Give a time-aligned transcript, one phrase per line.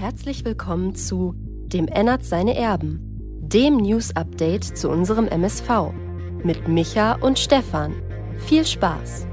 [0.00, 3.00] Herzlich willkommen zu Dem ändert seine Erben,
[3.42, 5.92] dem News-Update zu unserem MSV
[6.42, 8.02] mit Micha und Stefan.
[8.38, 9.26] Viel Spaß!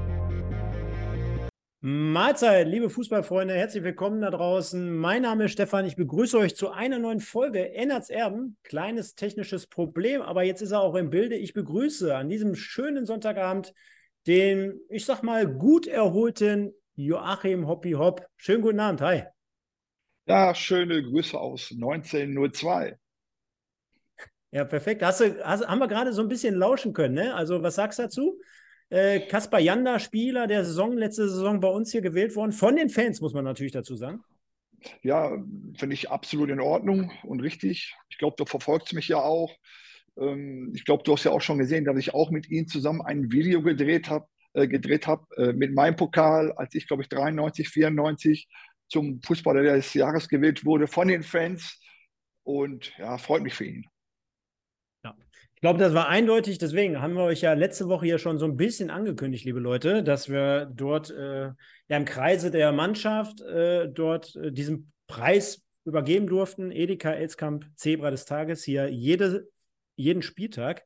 [1.80, 4.94] Mahlzeit, liebe Fußballfreunde, herzlich willkommen da draußen.
[4.94, 8.58] Mein Name ist Stefan, ich begrüße euch zu einer neuen Folge Ennerts Erben.
[8.62, 11.36] Kleines technisches Problem, aber jetzt ist er auch im Bilde.
[11.36, 13.72] Ich begrüße an diesem schönen Sonntagabend
[14.26, 18.26] den, ich sag mal, gut erholten Joachim Hoppi Hopp.
[18.36, 19.22] Schönen guten Abend, hi.
[20.28, 22.98] Ja, schöne Grüße aus 1902.
[24.50, 25.02] Ja, perfekt.
[25.02, 27.34] Hast du, hast, haben wir gerade so ein bisschen lauschen können, ne?
[27.34, 28.40] Also, was sagst du dazu?
[28.90, 32.90] Äh, Kaspar Janda, Spieler der Saison, letzte Saison bei uns hier gewählt worden, von den
[32.90, 34.22] Fans, muss man natürlich dazu sagen.
[35.02, 35.30] Ja,
[35.76, 37.94] finde ich absolut in Ordnung und richtig.
[38.10, 39.54] Ich glaube, du verfolgst mich ja auch.
[40.18, 43.00] Ähm, ich glaube, du hast ja auch schon gesehen, dass ich auch mit ihm zusammen
[43.00, 47.08] ein Video gedreht habe, äh, gedreht habe äh, mit meinem Pokal, als ich, glaube ich,
[47.08, 48.48] 93, 94
[48.88, 51.80] zum Fußballer des Jahres gewählt wurde von den Fans.
[52.42, 53.86] Und ja, freut mich für ihn.
[55.04, 55.14] Ja.
[55.54, 56.58] Ich glaube, das war eindeutig.
[56.58, 60.02] Deswegen haben wir euch ja letzte Woche ja schon so ein bisschen angekündigt, liebe Leute,
[60.02, 61.46] dass wir dort äh,
[61.88, 66.70] ja im Kreise der Mannschaft äh, dort äh, diesen Preis übergeben durften.
[66.70, 69.48] Edeka Elskamp Zebra des Tages hier jede,
[69.96, 70.84] jeden Spieltag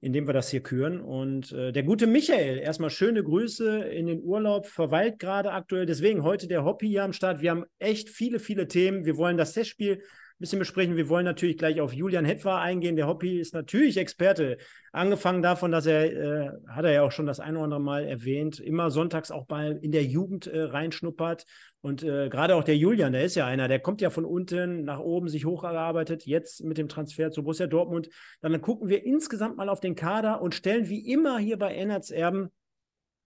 [0.00, 1.00] indem wir das hier küren.
[1.00, 5.86] Und äh, der gute Michael, erstmal schöne Grüße in den Urlaub, verweilt gerade aktuell.
[5.86, 7.40] Deswegen heute der Hobby hier am Start.
[7.40, 9.04] Wir haben echt viele, viele Themen.
[9.04, 10.02] Wir wollen das Testspiel
[10.40, 10.96] bisschen besprechen.
[10.96, 12.96] Wir wollen natürlich gleich auf Julian Hetwa eingehen.
[12.96, 14.56] Der Hoppi ist natürlich Experte.
[14.90, 18.06] Angefangen davon, dass er, äh, hat er ja auch schon das ein oder andere Mal
[18.06, 21.44] erwähnt, immer sonntags auch mal in der Jugend äh, reinschnuppert.
[21.82, 24.84] Und äh, gerade auch der Julian, der ist ja einer, der kommt ja von unten
[24.84, 28.10] nach oben, sich hochgearbeitet, jetzt mit dem Transfer zu Borussia Dortmund.
[28.42, 32.10] Dann gucken wir insgesamt mal auf den Kader und stellen wie immer hier bei Ennerts
[32.10, 32.50] Erben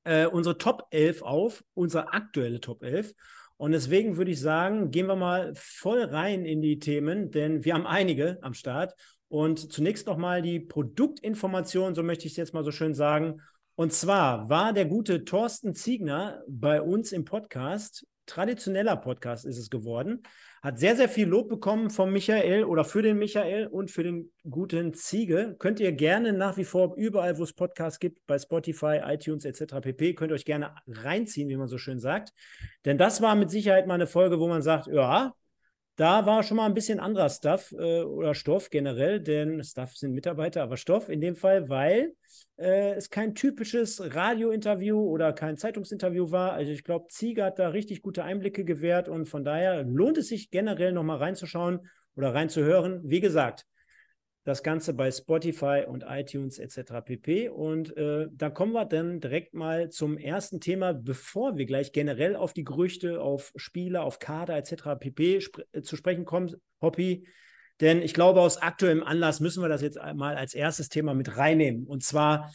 [0.04, 3.14] äh, unsere Top 11 auf, unsere aktuelle Top 11.
[3.56, 7.74] Und deswegen würde ich sagen, gehen wir mal voll rein in die Themen, denn wir
[7.74, 8.94] haben einige am Start.
[9.28, 13.40] Und zunächst nochmal die Produktinformation, so möchte ich es jetzt mal so schön sagen.
[13.74, 19.70] Und zwar war der gute Thorsten Ziegner bei uns im Podcast, traditioneller Podcast ist es
[19.70, 20.22] geworden,
[20.62, 24.32] hat sehr, sehr viel Lob bekommen vom Michael oder für den Michael und für den
[24.48, 25.56] guten Ziege.
[25.58, 29.80] Könnt ihr gerne nach wie vor überall, wo es Podcasts gibt, bei Spotify, iTunes etc.
[29.80, 32.32] pp, könnt ihr euch gerne reinziehen, wie man so schön sagt.
[32.84, 35.34] Denn das war mit Sicherheit mal eine Folge, wo man sagt, ja,
[35.96, 40.12] da war schon mal ein bisschen anderer Stuff äh, oder Stoff generell, denn Stuff sind
[40.12, 42.14] Mitarbeiter, aber Stoff in dem Fall, weil
[42.56, 46.52] äh, es kein typisches Radiointerview oder kein Zeitungsinterview war.
[46.52, 50.28] Also ich glaube, Ziege hat da richtig gute Einblicke gewährt und von daher lohnt es
[50.28, 53.00] sich generell nochmal reinzuschauen oder reinzuhören.
[53.04, 53.66] Wie gesagt,
[54.44, 56.92] das Ganze bei Spotify und iTunes etc.
[57.04, 57.48] pp.
[57.48, 62.36] Und äh, da kommen wir dann direkt mal zum ersten Thema, bevor wir gleich generell
[62.36, 65.00] auf die Gerüchte, auf Spieler, auf Kader etc.
[65.00, 65.38] pp.
[65.40, 67.26] Sp äh, zu sprechen kommen, Hoppy.
[67.80, 71.36] Denn ich glaube, aus aktuellem Anlass müssen wir das jetzt mal als erstes Thema mit
[71.36, 71.86] reinnehmen.
[71.86, 72.52] Und zwar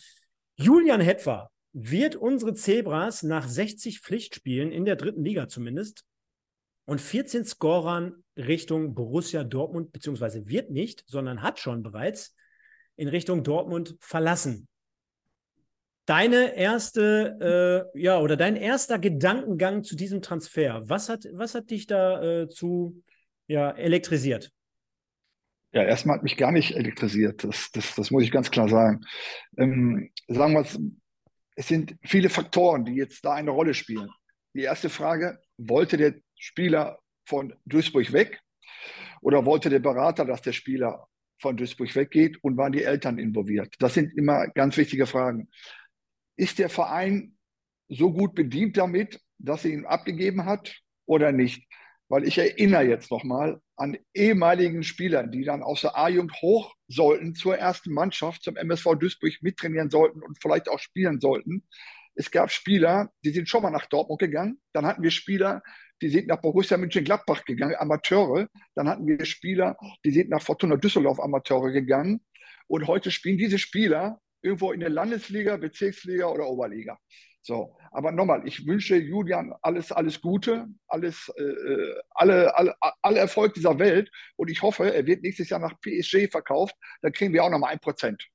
[0.55, 6.05] Julian Hetfer wird unsere Zebras nach 60 Pflichtspielen in der dritten Liga zumindest
[6.85, 12.35] und 14 Scorern Richtung Borussia Dortmund, beziehungsweise wird nicht, sondern hat schon bereits
[12.95, 14.67] in Richtung Dortmund verlassen.
[16.05, 21.69] Deine erste, äh, ja, oder dein erster Gedankengang zu diesem Transfer, was hat, was hat
[21.69, 23.03] dich da äh, zu
[23.47, 24.51] ja, elektrisiert?
[25.71, 27.43] Ja, erstmal hat mich gar nicht elektrisiert.
[27.43, 29.01] Das, das, das muss ich ganz klar sagen.
[29.55, 30.79] Ähm, sagen wir es,
[31.55, 34.09] es sind viele Faktoren, die jetzt da eine Rolle spielen.
[34.55, 38.41] Die erste Frage, wollte der Spieler von Duisburg weg
[39.21, 41.07] oder wollte der Berater, dass der Spieler
[41.39, 43.75] von Duisburg weggeht und waren die Eltern involviert?
[43.79, 45.49] Das sind immer ganz wichtige Fragen.
[46.35, 47.37] Ist der Verein
[47.87, 50.75] so gut bedient damit, dass er ihn abgegeben hat
[51.05, 51.67] oder nicht?
[52.09, 57.35] Weil ich erinnere jetzt nochmal an ehemaligen Spieler, die dann aus der A-Jugend hoch sollten
[57.35, 61.63] zur ersten Mannschaft, zum MSV Duisburg mittrainieren sollten und vielleicht auch spielen sollten.
[62.15, 64.59] Es gab Spieler, die sind schon mal nach Dortmund gegangen.
[64.73, 65.61] Dann hatten wir Spieler,
[66.01, 68.47] die sind nach Borussia Mönchengladbach gegangen, Amateure.
[68.75, 72.21] Dann hatten wir Spieler, die sind nach Fortuna Düsseldorf Amateure gegangen.
[72.67, 76.97] Und heute spielen diese Spieler irgendwo in der Landesliga, Bezirksliga oder Oberliga.
[77.41, 83.19] So, aber nochmal, ich wünsche Julian alles, alles Gute, alles, äh, äh alle, alle, alle
[83.19, 87.33] Erfolg dieser Welt und ich hoffe, er wird nächstes Jahr nach PSG verkauft, dann kriegen
[87.33, 88.27] wir auch nochmal ein Prozent.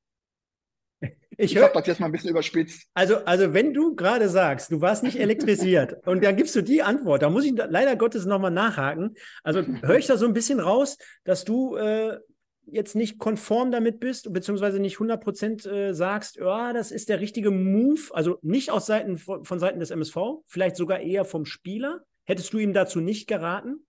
[1.37, 2.87] Ich, ich habe das jetzt mal ein bisschen überspitzt.
[2.95, 6.83] Also, also wenn du gerade sagst, du warst nicht elektrisiert und dann gibst du die
[6.83, 9.15] Antwort, da muss ich leider Gottes nochmal nachhaken.
[9.43, 12.19] Also höre ich da so ein bisschen raus, dass du äh,
[12.67, 17.51] jetzt nicht konform damit bist, beziehungsweise nicht 100% äh, sagst, ja, das ist der richtige
[17.51, 20.17] Move, also nicht aus Seiten von, von Seiten des MSV,
[20.47, 22.05] vielleicht sogar eher vom Spieler.
[22.25, 23.87] Hättest du ihm dazu nicht geraten?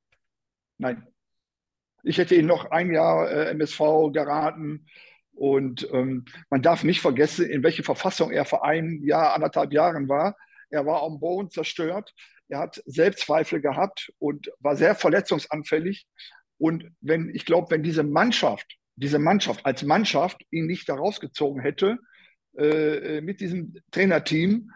[0.77, 1.07] Nein.
[2.03, 4.85] Ich hätte ihn noch ein Jahr äh, MSV geraten.
[5.35, 10.07] Und ähm, man darf nicht vergessen, in welcher Verfassung er vor einem Jahr, anderthalb Jahren
[10.07, 10.35] war.
[10.69, 12.13] Er war am Boden zerstört.
[12.47, 16.07] Er hat Selbstzweifel gehabt und war sehr verletzungsanfällig.
[16.57, 21.61] Und wenn, ich glaube, wenn diese Mannschaft, diese Mannschaft als Mannschaft ihn nicht da rausgezogen
[21.61, 21.99] hätte,
[22.57, 24.71] äh, äh mit diesem Trainerteam,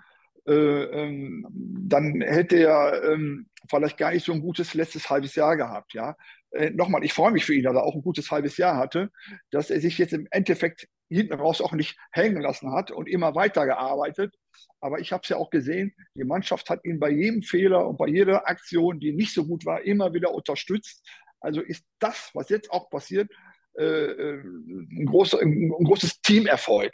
[0.45, 5.55] äh, ähm, dann hätte er ähm, vielleicht gar nicht so ein gutes letztes halbes Jahr
[5.55, 5.93] gehabt.
[5.93, 6.15] Ja,
[6.51, 9.11] äh, nochmal, ich freue mich für ihn, dass er auch ein gutes halbes Jahr hatte,
[9.51, 13.35] dass er sich jetzt im Endeffekt hinten raus auch nicht hängen lassen hat und immer
[13.35, 14.35] weitergearbeitet.
[14.79, 17.97] Aber ich habe es ja auch gesehen, die Mannschaft hat ihn bei jedem Fehler und
[17.97, 21.05] bei jeder Aktion, die nicht so gut war, immer wieder unterstützt.
[21.39, 23.31] Also ist das, was jetzt auch passiert,
[23.77, 26.93] äh, äh ein, großes Teamerfolg.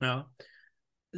[0.00, 0.30] Ja,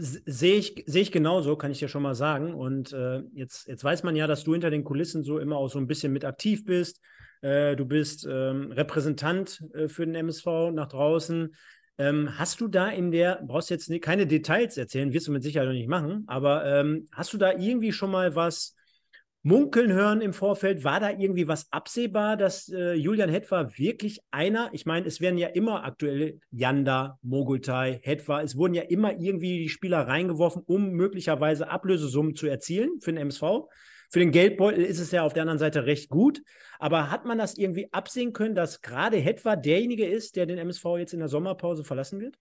[0.03, 2.55] Sehe ich, sehe ich genauso, kann ich dir schon mal sagen.
[2.55, 5.69] Und äh, jetzt, jetzt weiß man ja, dass du hinter den Kulissen so immer auch
[5.69, 7.01] so ein bisschen mit aktiv bist.
[7.43, 11.55] Äh, du bist ähm, Repräsentant äh, für den MSV nach draußen.
[11.99, 15.69] Ähm, hast du da in der, brauchst jetzt keine Details erzählen, wirst du mit Sicherheit
[15.69, 18.75] noch nicht machen, aber ähm, hast du da irgendwie schon mal was
[19.43, 20.85] munkeln hören im Vorfeld.
[20.85, 25.39] War da irgendwie was absehbar, dass äh, Julian Hetwa wirklich einer, ich meine, es werden
[25.39, 30.91] ja immer aktuell Janda, Mogultai, Hetwa, es wurden ja immer irgendwie die Spieler reingeworfen, um
[30.91, 33.69] möglicherweise Ablösesummen zu erzielen für den MSV.
[34.13, 36.43] Für den Geldbeutel ist es ja auf der anderen Seite recht gut.
[36.81, 40.85] Aber hat man das irgendwie absehen können, dass gerade Hetwa derjenige ist, der den MSV
[40.99, 42.37] jetzt in der Sommerpause verlassen wird?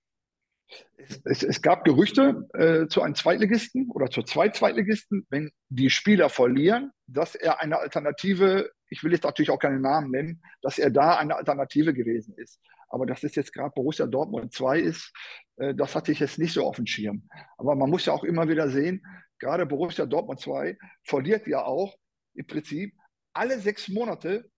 [1.24, 6.30] Es, es, gab Gerüchte äh, zu einem Zweitligisten oder zu zwei Zweitligisten, wenn die Spieler
[6.30, 10.92] verlieren, dass er eine Alternative, ich will jetzt natürlich auch keinen Namen nennen, dass er
[10.92, 12.60] da eine Alternative gewesen ist.
[12.90, 15.14] Aber dass es jetzt gerade Borussia Dortmund 2 ist,
[15.58, 17.28] äh, das hatte ich jetzt nicht so auf dem Schirm.
[17.58, 19.04] Aber man muss ja auch immer wieder sehen,
[19.40, 21.96] gerade Borussia Dortmund 2 verliert ja auch
[22.36, 22.94] im Prinzip
[23.34, 24.50] alle sechs Monate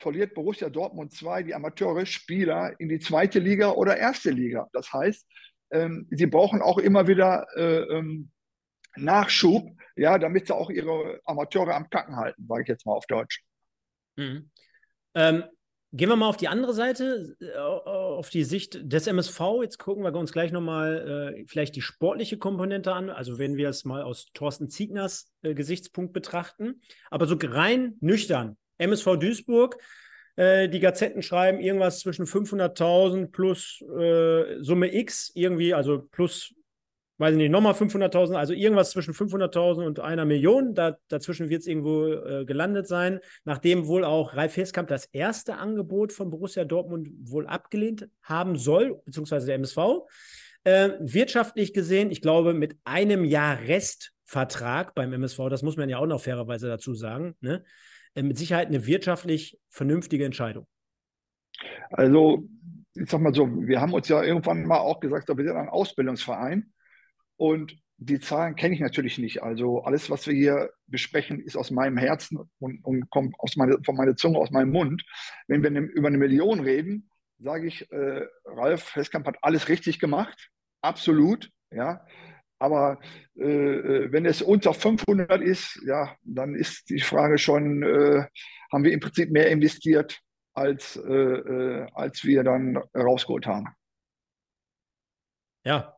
[0.00, 4.68] verliert Borussia Dortmund 2 die Amateure Spieler in die zweite Liga oder erste Liga.
[4.72, 5.26] Das heißt,
[5.70, 8.30] ähm, sie brauchen auch immer wieder äh, ähm,
[8.96, 13.06] Nachschub, ja, damit sie auch ihre Amateure am Kacken halten, sage ich jetzt mal auf
[13.06, 13.42] Deutsch.
[14.16, 14.50] Mhm.
[15.14, 15.44] Ähm,
[15.92, 19.40] gehen wir mal auf die andere Seite, äh, auf die Sicht des MSV.
[19.62, 23.10] Jetzt gucken wir uns gleich nochmal äh, vielleicht die sportliche Komponente an.
[23.10, 26.80] Also wenn wir es mal aus Thorsten Ziegners äh, Gesichtspunkt betrachten.
[27.10, 28.56] Aber so rein nüchtern.
[28.78, 29.78] MSV Duisburg
[30.38, 36.54] äh, die Gazetten schreiben irgendwas zwischen 500.000 plus äh, Summe X, irgendwie, also plus,
[37.16, 40.76] weiß ich nicht, nochmal 500.000, also irgendwas zwischen 500.000 und einer Million.
[40.76, 45.56] Da, dazwischen wird es irgendwo äh, gelandet sein, nachdem wohl auch Ralf Heskamp das erste
[45.56, 50.06] Angebot von Borussia Dortmund wohl abgelehnt haben soll, beziehungsweise der MSV.
[50.62, 55.98] Äh, wirtschaftlich gesehen, ich glaube, mit einem Jahr Restvertrag beim MSV, das muss man ja
[55.98, 57.64] auch noch fairerweise dazu sagen, ne?
[58.14, 60.66] Äh, mit Sicherheit eine wirtschaftlich vernünftige Entscheidung.
[61.90, 62.48] Also,
[62.94, 65.68] ich sag mal so, wir haben uns ja irgendwann mal auch gesagt, wir sind ein
[65.68, 66.72] Ausbildungsverein
[67.36, 69.42] und die Zahlen kenne ich natürlich nicht.
[69.42, 73.78] Also alles, was wir hier besprechen, ist aus meinem Herzen und, und kommt aus meine,
[73.84, 75.04] von meiner Zunge, aus meinem Mund.
[75.48, 79.98] Wenn wir ne, über eine Million reden, sage ich, äh, Ralf Heskamp hat alles richtig
[79.98, 80.50] gemacht,
[80.80, 81.50] absolut.
[81.70, 82.06] Ja,
[82.58, 82.98] aber
[83.36, 88.24] äh, äh, wenn es unter 500 ist, ja, dann ist die Frage schon, äh,
[88.72, 90.20] haben wir im Prinzip mehr investiert,
[90.54, 93.68] als, äh, äh als wir dann rausgeholt haben.
[95.64, 95.96] Ja,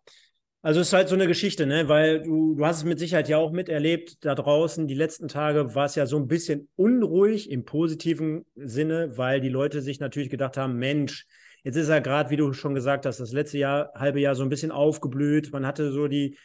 [0.63, 1.89] also es ist halt so eine Geschichte, ne?
[1.89, 4.87] Weil du, du hast es mit Sicherheit ja auch miterlebt da draußen.
[4.87, 9.49] Die letzten Tage war es ja so ein bisschen unruhig im positiven Sinne, weil die
[9.49, 11.27] Leute sich natürlich gedacht haben, Mensch,
[11.63, 14.43] Jetzt ist er gerade, wie du schon gesagt hast, das letzte Jahr, halbe Jahr so
[14.43, 15.53] ein bisschen aufgeblüht.
[15.53, 16.39] Man hatte so die,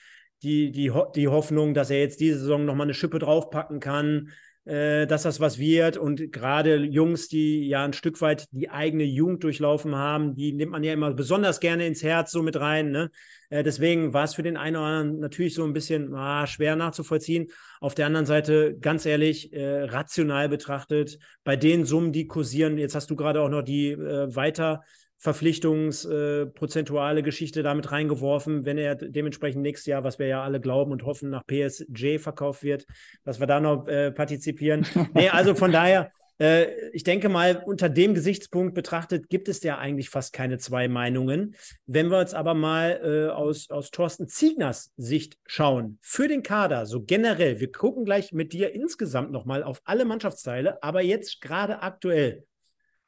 [0.44, 4.32] die, die, die Hoffnung, dass er jetzt diese Saison nochmal eine Schippe draufpacken kann,
[4.66, 5.98] äh, dass das was wird.
[5.98, 10.72] Und gerade Jungs, die ja ein Stück weit die eigene Jugend durchlaufen haben, die nimmt
[10.72, 12.92] man ja immer besonders gerne ins Herz so mit rein.
[12.92, 13.12] Ne?
[13.50, 16.76] Äh, deswegen war es für den einen oder anderen natürlich so ein bisschen ah, schwer
[16.76, 17.48] nachzuvollziehen.
[17.80, 22.96] Auf der anderen Seite, ganz ehrlich, äh, rational betrachtet, bei den Summen, die kursieren, jetzt
[22.96, 24.84] hast du gerade auch noch die äh, weiter
[25.18, 30.92] verpflichtungsprozentuale äh, Geschichte damit reingeworfen, wenn er dementsprechend nächstes Jahr, was wir ja alle glauben
[30.92, 32.86] und hoffen, nach PSG verkauft wird,
[33.24, 34.86] dass wir da noch äh, partizipieren.
[35.14, 39.78] nee, also von daher, äh, ich denke mal, unter dem Gesichtspunkt betrachtet gibt es ja
[39.78, 41.56] eigentlich fast keine zwei Meinungen.
[41.86, 46.86] Wenn wir uns aber mal äh, aus, aus Thorsten Ziegners Sicht schauen, für den Kader,
[46.86, 51.82] so generell, wir gucken gleich mit dir insgesamt nochmal auf alle Mannschaftsteile, aber jetzt gerade
[51.82, 52.44] aktuell,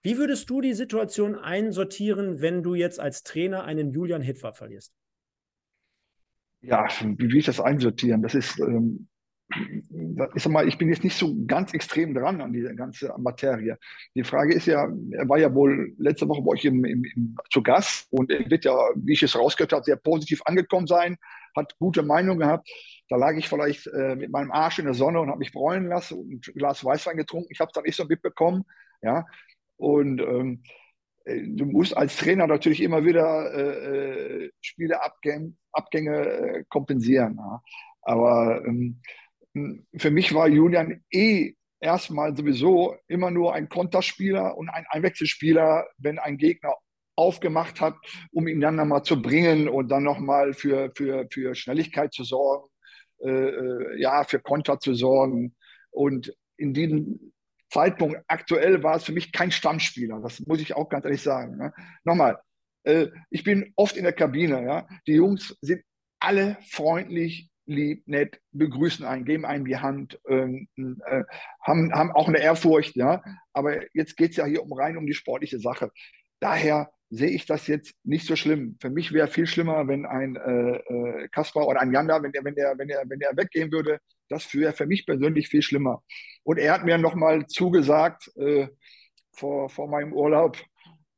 [0.03, 4.93] wie würdest du die Situation einsortieren, wenn du jetzt als Trainer einen Julian Hitwer verlierst?
[6.61, 8.21] Ja, wie will ich das einsortieren?
[8.21, 9.07] Das ist, ähm,
[10.35, 13.77] ich sag mal, ich bin jetzt nicht so ganz extrem dran an diese ganze Materie.
[14.15, 17.37] Die Frage ist ja, er war ja wohl letzte Woche bei euch im, im, im,
[17.49, 21.17] zu Gast und er wird ja, wie ich es rausgehört habe, sehr positiv angekommen sein,
[21.55, 22.69] hat gute Meinung gehabt.
[23.09, 25.87] Da lag ich vielleicht äh, mit meinem Arsch in der Sonne und habe mich bräunen
[25.87, 27.47] lassen und ein Glas Weißwein getrunken.
[27.51, 28.65] Ich habe es dann nicht so mitbekommen.
[29.01, 29.25] Ja,
[29.77, 30.63] und ähm,
[31.25, 37.38] äh, du musst als Trainer natürlich immer wieder äh, äh Spieleabgänge Abgänge, äh, kompensieren.
[37.38, 37.62] Ja.
[38.01, 39.01] Aber ähm,
[39.96, 46.19] für mich war Julian eh erstmal sowieso immer nur ein Konterspieler und ein Einwechselspieler, wenn
[46.19, 46.75] ein Gegner
[47.15, 47.96] aufgemacht hat,
[48.31, 52.69] um ihn dann nochmal zu bringen und dann nochmal für, für, für Schnelligkeit zu sorgen,
[53.19, 55.55] äh, äh, ja, für Konter zu sorgen.
[55.89, 57.34] Und in diesem
[57.69, 60.19] Zeitpunkt aktuell war es für mich kein Stammspieler.
[60.21, 61.57] Das muss ich auch ganz ehrlich sagen.
[61.57, 61.74] Ne?
[62.03, 62.39] Nochmal,
[62.83, 64.63] äh, ich bin oft in der Kabine.
[64.63, 64.88] Ja?
[65.07, 65.83] Die Jungs sind
[66.19, 71.24] alle freundlich, lieb, nett, begrüßen einen, geben einem die Hand, ähm, äh,
[71.62, 73.21] haben, haben auch eine Ehrfurcht, ja.
[73.53, 75.91] Aber jetzt geht es ja hier um rein um die sportliche Sache.
[76.39, 78.77] Daher sehe ich das jetzt nicht so schlimm.
[78.81, 82.43] Für mich wäre viel schlimmer, wenn ein äh, äh, Kaspar oder ein Janda, wenn der,
[82.43, 83.99] wenn der, wenn der, wenn der weggehen würde,
[84.29, 86.03] das wäre für mich persönlich viel schlimmer.
[86.43, 88.67] Und er hat mir nochmal zugesagt äh,
[89.31, 90.57] vor, vor meinem Urlaub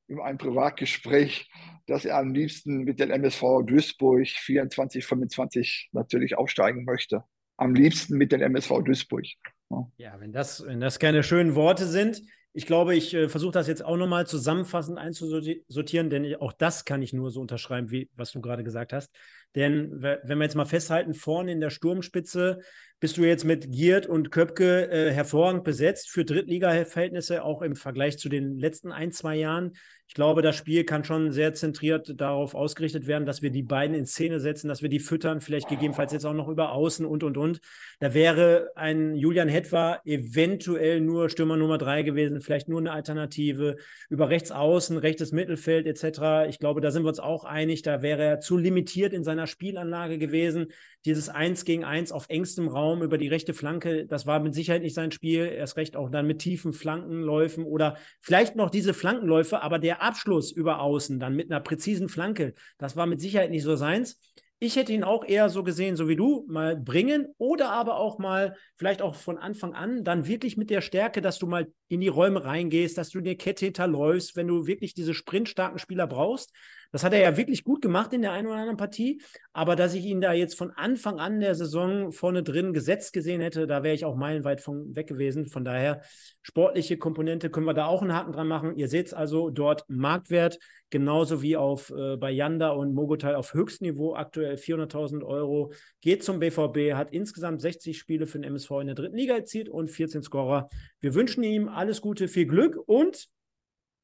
[0.08, 1.50] in einem Privatgespräch,
[1.88, 7.24] dass er am liebsten mit dem MSV Duisburg 24, 25 natürlich aufsteigen möchte.
[7.58, 9.26] Am liebsten mit dem MSV Duisburg.
[9.70, 12.22] Ja, ja wenn, das, wenn das keine schönen Worte sind.
[12.60, 17.02] Ich glaube, ich äh, versuche das jetzt auch nochmal zusammenfassend einzusortieren, denn auch das kann
[17.02, 19.16] ich nur so unterschreiben, wie was du gerade gesagt hast.
[19.56, 22.60] Denn wenn wir jetzt mal festhalten, vorne in der Sturmspitze
[23.00, 28.18] bist du jetzt mit Giert und Köpke äh, hervorragend besetzt für Drittliga-Verhältnisse, auch im Vergleich
[28.18, 29.74] zu den letzten ein, zwei Jahren.
[30.10, 33.96] Ich glaube, das Spiel kann schon sehr zentriert darauf ausgerichtet werden, dass wir die beiden
[33.96, 37.24] in Szene setzen, dass wir die füttern, vielleicht gegebenenfalls jetzt auch noch über Außen und,
[37.24, 37.62] und, und.
[38.00, 43.76] Da wäre ein Julian Hetwa eventuell nur Stürmer Nummer drei gewesen, vielleicht nur eine Alternative.
[44.10, 46.50] Über rechts außen, rechtes Mittelfeld etc.
[46.50, 47.84] Ich glaube, da sind wir uns auch einig.
[47.84, 50.72] Da wäre er zu limitiert in seiner Spielanlage gewesen.
[51.06, 54.82] Dieses Eins gegen Eins auf engstem Raum über die rechte Flanke, das war mit Sicherheit
[54.82, 55.46] nicht sein Spiel.
[55.46, 60.52] Erst recht auch dann mit tiefen Flankenläufen oder vielleicht noch diese Flankenläufe, aber der Abschluss
[60.52, 64.20] über außen, dann mit einer präzisen Flanke, das war mit Sicherheit nicht so seins.
[64.62, 68.20] Ich hätte ihn auch eher so gesehen, so wie du, mal bringen oder aber auch
[68.20, 72.02] mal, vielleicht auch von Anfang an, dann wirklich mit der Stärke, dass du mal in
[72.02, 76.54] die Räume reingehst, dass du die Kette hinterläufst, wenn du wirklich diese sprintstarken Spieler brauchst,
[76.92, 79.22] das hat er ja wirklich gut gemacht in der einen oder anderen Partie.
[79.54, 83.42] Aber dass ich ihn da jetzt von Anfang an der Saison vorne drin gesetzt gesehen
[83.42, 85.46] hätte, da wäre ich auch meilenweit von weg gewesen.
[85.48, 86.02] Von daher,
[86.42, 88.76] sportliche Komponente können wir da auch einen Haken dran machen.
[88.76, 90.58] Ihr seht es also dort Marktwert,
[90.90, 95.72] genauso wie auf äh, bei Yanda und Mogotal auf Höchstniveau, aktuell 400.000 Euro.
[96.02, 99.70] Geht zum BVB, hat insgesamt 60 Spiele für den MSV in der dritten Liga erzielt
[99.70, 100.70] und 14 Scorer.
[101.02, 103.30] Wir wünschen ihm alles Gute, viel Glück und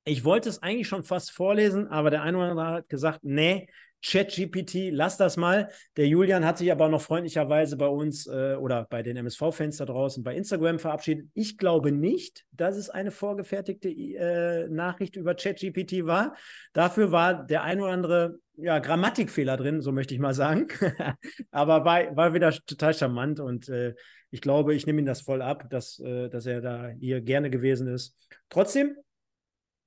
[0.05, 3.67] ich wollte es eigentlich schon fast vorlesen, aber der eine oder andere hat gesagt, nee,
[4.05, 5.69] ChatGPT, lass das mal.
[5.97, 9.85] Der Julian hat sich aber noch freundlicherweise bei uns äh, oder bei den MSV-Fans da
[9.85, 11.27] draußen bei Instagram verabschiedet.
[11.33, 16.35] Ich glaube nicht, dass es eine vorgefertigte äh, Nachricht über ChatGPT war.
[16.73, 20.67] Dafür war der ein oder andere ja, Grammatikfehler drin, so möchte ich mal sagen.
[21.51, 23.95] aber war, war wieder total charmant und äh,
[24.29, 27.49] ich glaube, ich nehme ihn das voll ab, dass, äh, dass er da hier gerne
[27.49, 28.15] gewesen ist.
[28.49, 28.95] Trotzdem,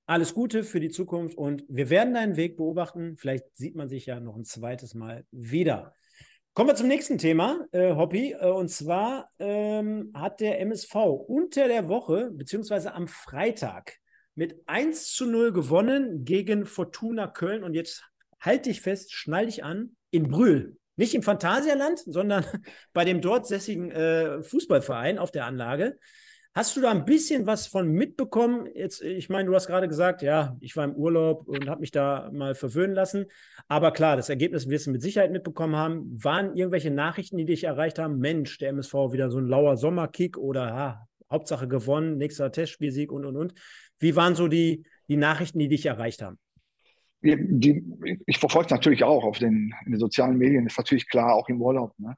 [0.09, 3.19] alles Gute für die Zukunft und wir werden deinen Weg beobachten.
[3.19, 5.95] Vielleicht sieht man sich ja noch ein zweites Mal wieder.
[6.55, 8.33] Kommen wir zum nächsten Thema, äh, Hoppy.
[8.33, 13.99] Äh, und zwar ähm, hat der MSV unter der Woche, beziehungsweise am Freitag,
[14.35, 17.62] mit 1 zu 0 gewonnen gegen Fortuna Köln.
[17.62, 18.03] Und jetzt
[18.41, 20.79] halt dich fest, schnall dich an, in Brühl.
[20.97, 22.47] Nicht im Phantasialand, sondern
[22.95, 25.99] bei dem dort sässigen äh, Fußballverein auf der Anlage.
[26.59, 28.67] Hast du da ein bisschen was von mitbekommen?
[28.75, 31.93] Jetzt, ich meine, du hast gerade gesagt, ja, ich war im Urlaub und habe mich
[31.93, 33.27] da mal verwöhnen lassen.
[33.69, 36.21] Aber klar, das Ergebnis wirst du mit Sicherheit mitbekommen haben.
[36.21, 38.19] Waren irgendwelche Nachrichten, die dich erreicht haben?
[38.19, 43.25] Mensch, der MSV wieder so ein lauer Sommerkick oder ha, Hauptsache gewonnen, nächster Testspielsieg und
[43.25, 43.55] und und.
[44.00, 46.41] Wie waren so die, die Nachrichten, die dich erreicht haben?
[47.23, 51.37] Die, die, ich verfolge natürlich auch auf den, in den sozialen Medien, ist natürlich klar,
[51.37, 51.97] auch im Urlaub.
[51.99, 52.17] Ne?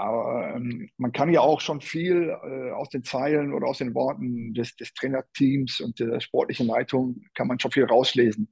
[0.00, 3.94] Aber ähm, man kann ja auch schon viel äh, aus den Zeilen oder aus den
[3.94, 8.50] Worten des, des Trainerteams und der sportlichen Leitung kann man schon viel rauslesen.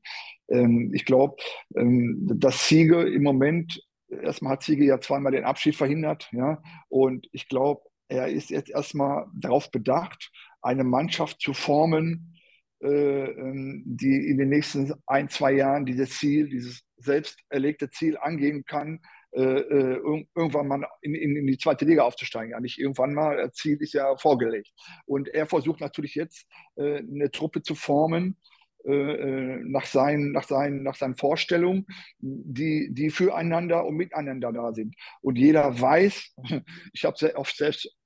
[0.51, 1.37] Ähm, ich glaube,
[1.75, 7.27] ähm, dass Siege im Moment, erstmal hat Siege ja zweimal den Abschied verhindert, ja, und
[7.33, 12.39] ich glaube, er ist jetzt erstmal darauf bedacht, eine Mannschaft zu formen,
[12.83, 18.19] äh, ähm, die in den nächsten ein, zwei Jahren dieses Ziel, dieses selbst erlegte Ziel
[18.19, 22.53] angehen kann, irgendwann mal in, in, in, die zweite Liga aufzusteigen.
[22.53, 24.73] Ja, nicht irgendwann mal, das Ziel ist ja vorgelegt.
[25.07, 28.39] Und er versucht natürlich jetzt äh, eine Truppe zu formen,
[28.85, 31.85] äh, äh, nach, seinen, nach, seinen, nach seinen Vorstellungen,
[32.21, 34.95] die, die füreinander und miteinander da sind.
[35.21, 36.35] Und jeder weiß,
[36.93, 37.98] ich habe sehr oft selbst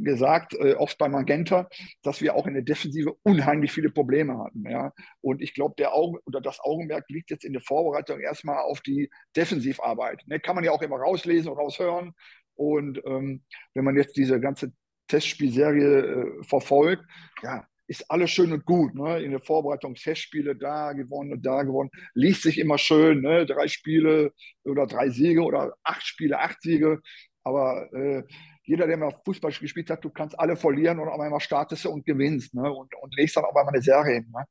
[0.00, 1.68] gesagt, äh, oft bei Magenta,
[2.02, 4.68] dass wir auch in der Defensive unheimlich viele Probleme hatten.
[4.68, 4.92] Ja?
[5.20, 10.22] Und ich glaube, Augen das Augenmerk liegt jetzt in der Vorbereitung erstmal auf die Defensivarbeit.
[10.26, 10.40] Ne?
[10.40, 12.14] Kann man ja auch immer rauslesen und raushören.
[12.54, 13.42] Und ähm,
[13.74, 14.72] wenn man jetzt diese ganze
[15.08, 17.04] Testspielserie äh, verfolgt,
[17.42, 18.94] ja, ist alles schön und gut.
[18.94, 19.22] Ne?
[19.22, 21.90] In der Vorbereitung Testspiele da gewonnen und da gewonnen.
[22.14, 23.44] Liest sich immer schön, ne?
[23.44, 24.32] drei Spiele
[24.64, 27.00] oder drei Siege oder acht Spiele, acht Siege.
[27.44, 28.22] Aber äh,
[28.64, 31.90] jeder, der mal Fußball gespielt hat, du kannst alle verlieren und auf einmal startest du
[31.90, 32.72] und gewinnst ne?
[32.72, 34.32] und, und legst dann auf einmal eine Serie hin.
[34.32, 34.44] Ne?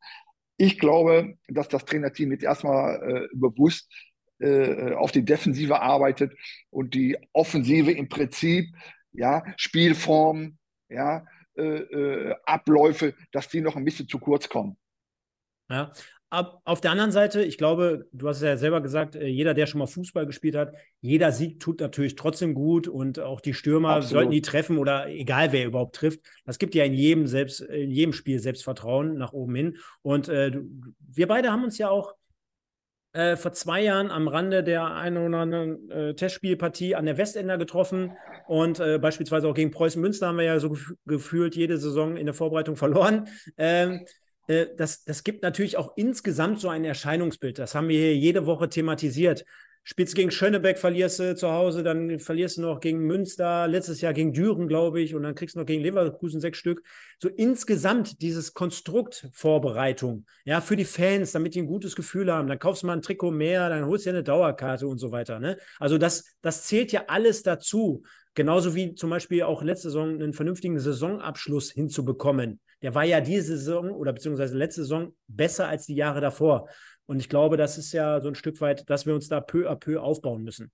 [0.58, 3.90] Ich glaube, dass das Trainerteam jetzt erstmal äh, bewusst
[4.40, 6.34] äh, auf die Defensive arbeitet
[6.70, 8.66] und die Offensive im Prinzip,
[9.14, 10.58] ja, Spielform,
[10.90, 11.26] ja,
[11.56, 14.78] äh, äh, Abläufe, dass die noch ein bisschen zu kurz kommen.
[15.70, 15.92] Ja,
[16.32, 19.54] Ab, auf der anderen Seite, ich glaube, du hast es ja selber gesagt, äh, jeder,
[19.54, 23.54] der schon mal Fußball gespielt hat, jeder Sieg tut natürlich trotzdem gut und auch die
[23.54, 24.10] Stürmer Absolut.
[24.12, 26.22] sollten die treffen oder egal wer überhaupt trifft.
[26.46, 29.78] Das gibt ja in jedem selbst, in jedem Spiel Selbstvertrauen nach oben hin.
[30.04, 30.54] Und äh,
[31.00, 32.16] wir beide haben uns ja auch
[33.14, 37.58] äh, vor zwei Jahren am Rande der einen oder anderen äh, Testspielpartie an der Westender
[37.58, 38.14] getroffen
[38.48, 42.16] und äh, beispielsweise auch gegen Preußen Münster haben wir ja so gef gefühlt jede Saison
[42.16, 43.28] in der Vorbereitung verloren.
[43.58, 44.06] Ähm,
[44.48, 47.60] äh, das, das gibt natürlich auch insgesamt so ein Erscheinungsbild.
[47.60, 49.46] Das haben wir hier jede Woche thematisiert.
[49.84, 54.14] Spielst gegen Schönebeck, verlierst du zu Hause, dann verlierst du noch gegen Münster, letztes Jahr
[54.14, 56.84] gegen Düren, glaube ich, und dann kriegst du noch gegen Leverkusen sechs Stück.
[57.18, 62.48] So insgesamt dieses Konstrukt Vorbereitung, ja, für die Fans, damit die ein gutes Gefühl haben.
[62.48, 65.12] Dann kaufst du mal ein Trikot mehr, dann holst du ja eine Dauerkarte und so
[65.12, 65.40] weiter.
[65.40, 65.58] Ne?
[65.80, 68.04] Also das, das zählt ja alles dazu.
[68.36, 72.60] Genauso wie zum Beispiel auch letzte Saison einen vernünftigen Saisonabschluss hinzubekommen.
[72.82, 76.68] Der war ja diese Saison oder beziehungsweise letzte Saison besser als die Jahre davor.
[77.06, 79.70] Und ich glaube, das ist ja so ein Stück weit, dass wir uns da peu
[79.70, 80.72] à peu aufbauen müssen.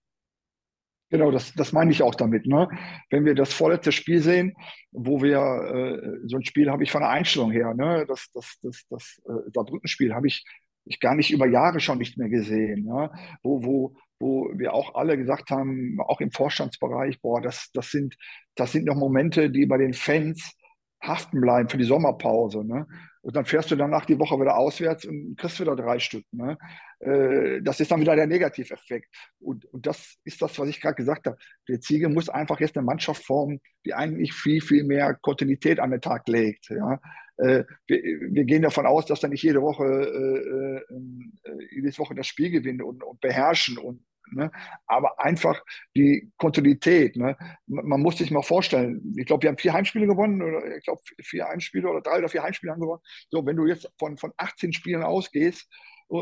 [1.09, 2.45] Genau, das, das meine ich auch damit.
[2.45, 2.67] Ne?
[3.09, 4.53] Wenn wir das vorletzte Spiel sehen,
[4.91, 8.05] wo wir äh, so ein Spiel habe ich von der Einstellung her, ne?
[8.07, 10.43] das, das, das, das äh, Saarbrücken-Spiel habe ich,
[10.83, 13.09] ich gar nicht über Jahre schon nicht mehr gesehen, ne?
[13.41, 18.17] wo, wo, wo wir auch alle gesagt haben, auch im Vorstandsbereich, boah, das, das, sind,
[18.55, 20.56] das sind noch Momente, die bei den Fans
[21.01, 22.63] haften bleiben für die Sommerpause.
[22.65, 22.87] Ne?
[23.21, 26.25] Und dann fährst du danach die Woche wieder auswärts und kriegst wieder drei Stück.
[26.31, 26.57] Ne?
[26.99, 29.13] Äh, das ist dann wieder der Negativeffekt.
[29.39, 31.37] Und, und das ist das, was ich gerade gesagt habe.
[31.67, 35.91] Der Ziege muss einfach jetzt eine Mannschaft formen, die eigentlich viel, viel mehr Kontinuität an
[35.91, 36.69] den Tag legt.
[36.69, 36.99] Ja?
[37.37, 41.97] Äh, wir, wir, gehen davon aus, dass er nicht jede Woche, äh, äh, äh jede
[41.99, 44.51] Woche das Spiel gewinnen und, und beherrschen und Ne?
[44.85, 45.63] Aber einfach
[45.95, 47.15] die Kontinuität.
[47.15, 47.37] Ne?
[47.65, 51.01] Man muss sich mal vorstellen, ich glaube, wir haben vier Heimspiele gewonnen, oder ich glaube,
[51.21, 53.01] vier Heimspiele oder drei oder vier Heimspiele haben gewonnen.
[53.29, 55.67] So, wenn du jetzt von, von 18 Spielen ausgehst,
[56.09, 56.15] äh,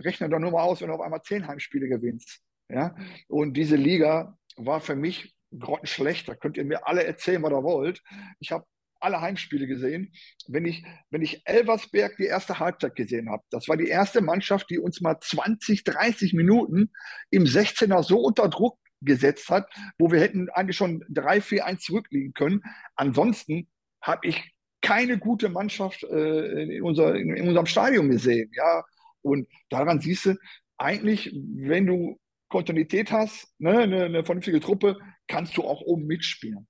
[0.00, 2.40] rechne doch nur mal aus, wenn du auf einmal zehn Heimspiele gewinnst.
[2.68, 2.94] Ja?
[3.28, 6.28] Und diese Liga war für mich grottenschlecht.
[6.28, 8.02] Da könnt ihr mir alle erzählen, was ihr wollt.
[8.40, 8.66] Ich habe
[9.02, 10.12] alle Heimspiele gesehen.
[10.48, 14.70] Wenn ich, wenn ich Elversberg die erste Halbzeit gesehen habe, das war die erste Mannschaft,
[14.70, 16.90] die uns mal 20, 30 Minuten
[17.30, 21.82] im 16er so unter Druck gesetzt hat, wo wir hätten eigentlich schon 3, 4, 1
[21.82, 22.62] zurückliegen können.
[22.94, 23.68] Ansonsten
[24.00, 28.50] habe ich keine gute Mannschaft äh, in, unser, in, in unserem Stadion gesehen.
[28.54, 28.84] Ja?
[29.22, 30.36] Und daran siehst du,
[30.78, 36.66] eigentlich, wenn du Kontinuität hast, ne, eine, eine vernünftige Truppe, kannst du auch oben mitspielen.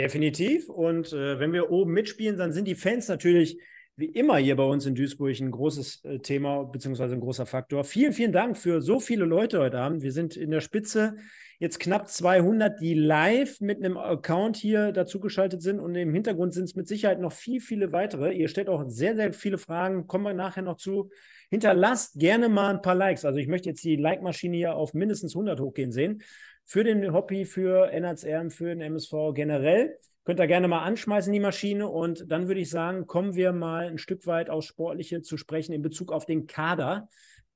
[0.00, 0.70] Definitiv.
[0.70, 3.58] Und äh, wenn wir oben mitspielen, dann sind die Fans natürlich
[3.96, 7.84] wie immer hier bei uns in Duisburg ein großes äh, Thema beziehungsweise ein großer Faktor.
[7.84, 10.02] Vielen, vielen Dank für so viele Leute heute Abend.
[10.02, 11.16] Wir sind in der Spitze
[11.58, 16.64] jetzt knapp 200, die live mit einem Account hier dazugeschaltet sind und im Hintergrund sind
[16.64, 18.32] es mit Sicherheit noch viel, viele weitere.
[18.32, 21.10] Ihr stellt auch sehr, sehr viele Fragen, kommen wir nachher noch zu.
[21.50, 23.26] Hinterlasst gerne mal ein paar Likes.
[23.26, 26.22] Also ich möchte jetzt die Like-Maschine hier auf mindestens 100 hochgehen sehen
[26.70, 29.98] für den Hobby, für NHCR, für den MSV generell.
[30.22, 31.88] Könnt ihr gerne mal anschmeißen, die Maschine.
[31.88, 35.72] Und dann würde ich sagen, kommen wir mal ein Stück weit aufs Sportliche zu sprechen
[35.72, 37.08] in Bezug auf den Kader.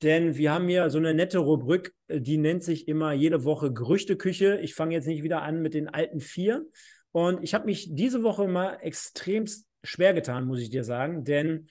[0.02, 4.58] Denn wir haben hier so eine nette Rubrik, die nennt sich immer jede Woche Gerüchteküche.
[4.62, 6.66] Ich fange jetzt nicht wieder an mit den alten vier.
[7.12, 11.68] Und ich habe mich diese Woche mal extremst schwer getan, muss ich dir sagen, denn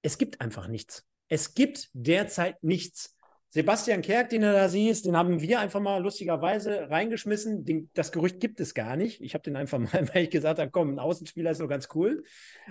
[0.00, 1.04] es gibt einfach nichts.
[1.28, 3.14] Es gibt derzeit nichts.
[3.54, 7.66] Sebastian Kerk, den du da siehst, den haben wir einfach mal lustigerweise reingeschmissen.
[7.66, 9.20] Den, das Gerücht gibt es gar nicht.
[9.20, 11.90] Ich habe den einfach mal, weil ich gesagt habe, komm, ein Außenspieler ist doch ganz
[11.94, 12.24] cool.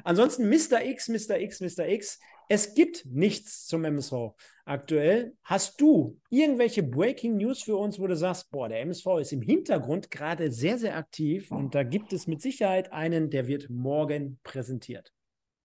[0.04, 0.84] Ansonsten Mr.
[0.84, 1.40] X, Mr.
[1.40, 1.88] X, Mr.
[1.88, 2.20] X.
[2.50, 4.34] es gibt nichts zum MSV
[4.66, 5.36] aktuell.
[5.44, 9.44] Hast du irgendwelche Breaking News für uns, wo du sagst, boah, der MSV ist im
[9.44, 14.40] Hintergrund gerade sehr, sehr aktiv und da gibt es mit Sicherheit einen, der wird morgen
[14.42, 15.14] präsentiert?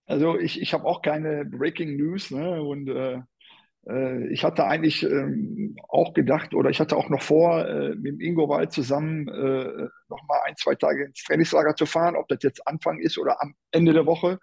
[0.05, 2.63] Also ich, ich habe auch keine Breaking News ne?
[2.63, 3.21] und äh,
[4.31, 8.49] ich hatte eigentlich ähm, auch gedacht oder ich hatte auch noch vor, äh, mit Ingo
[8.49, 12.67] Wald zusammen äh, noch mal ein, zwei Tage ins Trainingslager zu fahren, ob das jetzt
[12.67, 14.41] Anfang ist oder am Ende der Woche.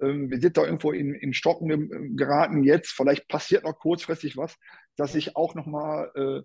[0.00, 2.92] Ähm, wir sind da irgendwo in, in Stocken geraten jetzt.
[2.92, 4.56] Vielleicht passiert noch kurzfristig was,
[4.96, 6.42] dass ich auch noch mal äh,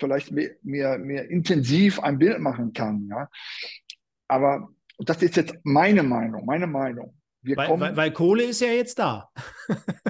[0.00, 3.08] vielleicht mehr, mehr, mehr intensiv ein Bild machen kann.
[3.08, 3.28] Ja?
[4.28, 7.16] Aber das ist jetzt meine Meinung, meine Meinung.
[7.44, 9.30] Weil, weil, weil, Kohle ist ja jetzt da.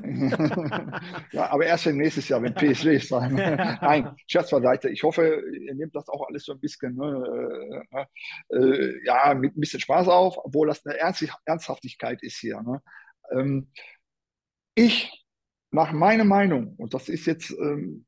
[1.32, 3.10] ja, aber erst nächstes Jahr, wenn PSG ist.
[3.10, 4.88] Nein, Scherz beiseite.
[4.90, 9.56] Ich hoffe, ihr nehmt das auch alles so ein bisschen ne, äh, äh, ja, mit
[9.56, 12.62] ein bisschen Spaß auf, obwohl das eine Ernst Ernsthaftigkeit ist hier.
[12.62, 12.80] Ne?
[13.32, 13.68] Ähm,
[14.76, 15.26] ich,
[15.72, 18.06] nach meiner Meinung, und das ist jetzt, ähm,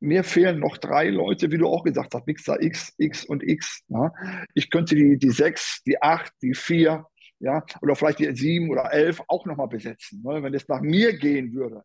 [0.00, 3.82] mir fehlen noch drei Leute, wie du auch gesagt hast, Mixer X, X und X.
[3.88, 4.12] Ne?
[4.54, 7.06] Ich könnte die, die sechs, die acht, die vier,
[7.40, 11.16] ja, oder vielleicht die sieben oder elf auch nochmal besetzen, ne, wenn es nach mir
[11.16, 11.84] gehen würde.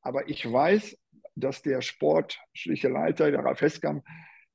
[0.00, 0.96] Aber ich weiß,
[1.36, 4.04] dass der sportliche Leiter, der Ralf Heskamp,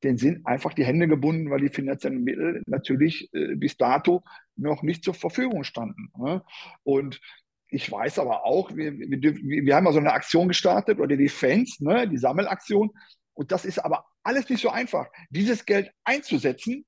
[0.03, 4.23] den sind einfach die Hände gebunden, weil die finanziellen Mittel natürlich äh, bis dato
[4.55, 6.11] noch nicht zur Verfügung standen.
[6.17, 6.43] Ne?
[6.83, 7.21] Und
[7.69, 11.29] ich weiß aber auch, wir, wir, wir, haben ja so eine Aktion gestartet oder die
[11.29, 12.91] Fans, ne, die Sammelaktion.
[13.33, 16.85] Und das ist aber alles nicht so einfach, dieses Geld einzusetzen,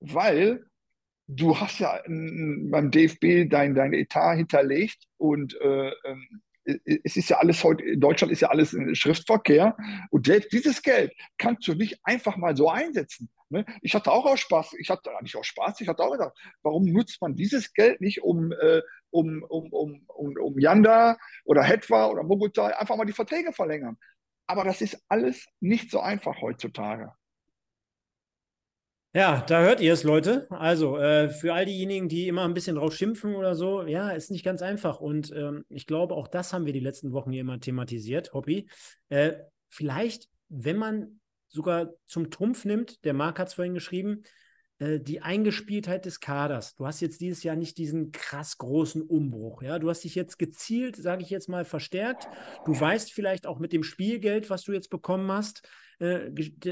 [0.00, 0.64] weil
[1.26, 7.38] du hast ja beim DFB dein, dein Etat hinterlegt und äh, ähm, es ist ja
[7.38, 9.76] alles heute, in Deutschland ist ja alles Schriftverkehr
[10.10, 13.28] und selbst dieses Geld kannst du nicht einfach mal so einsetzen.
[13.50, 13.66] Ne?
[13.82, 16.32] Ich hatte auch, auch Spaß, ich hatte nicht auch Spaß, ich hatte auch gedacht,
[16.62, 21.62] warum nutzt man dieses Geld nicht, um, äh, um, um, um, um, um Yanda oder
[21.62, 23.98] Hetwa oder Bogota einfach mal die Verträge verlängern.
[24.46, 27.12] Aber das ist alles nicht so einfach heutzutage.
[29.16, 30.48] Ja, da hört ihr es, Leute.
[30.50, 34.32] Also äh, für all diejenigen, die immer ein bisschen drauf schimpfen oder so, ja, ist
[34.32, 35.00] nicht ganz einfach.
[35.00, 38.68] Und ähm, ich glaube, auch das haben wir die letzten Wochen hier immer thematisiert, Hobby.
[39.10, 39.34] Äh,
[39.68, 44.24] vielleicht, wenn man sogar zum Trumpf nimmt, der Marc hat es vorhin geschrieben,
[44.80, 46.74] die Eingespieltheit des Kaders.
[46.74, 49.62] Du hast jetzt dieses Jahr nicht diesen krass großen Umbruch.
[49.62, 52.26] Ja, du hast dich jetzt gezielt, sage ich jetzt mal, verstärkt.
[52.66, 55.62] Du weißt vielleicht auch mit dem Spielgeld, was du jetzt bekommen hast,
[56.00, 56.30] äh,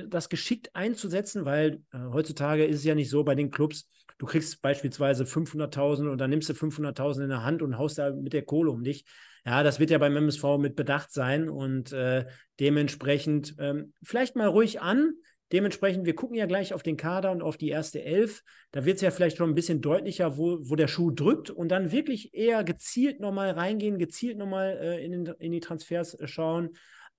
[0.08, 3.88] das geschickt einzusetzen, weil äh, heutzutage ist es ja nicht so bei den Clubs,
[4.18, 8.10] du kriegst beispielsweise 500.000 und dann nimmst du 500.000 in der Hand und haust da
[8.10, 9.04] mit der Kohle um dich.
[9.44, 12.26] Ja, das wird ja beim MSV mit Bedacht sein und äh,
[12.60, 15.14] dementsprechend ähm, vielleicht mal ruhig an.
[15.52, 18.42] Dementsprechend, wir gucken ja gleich auf den Kader und auf die erste Elf.
[18.70, 21.68] Da wird es ja vielleicht schon ein bisschen deutlicher, wo, wo der Schuh drückt und
[21.68, 26.70] dann wirklich eher gezielt nochmal reingehen, gezielt nochmal äh, in, in die Transfers äh, schauen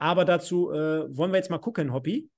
[0.04, 2.30] aber dazu äh, wollen wir jetzt mal gucken, Hobby.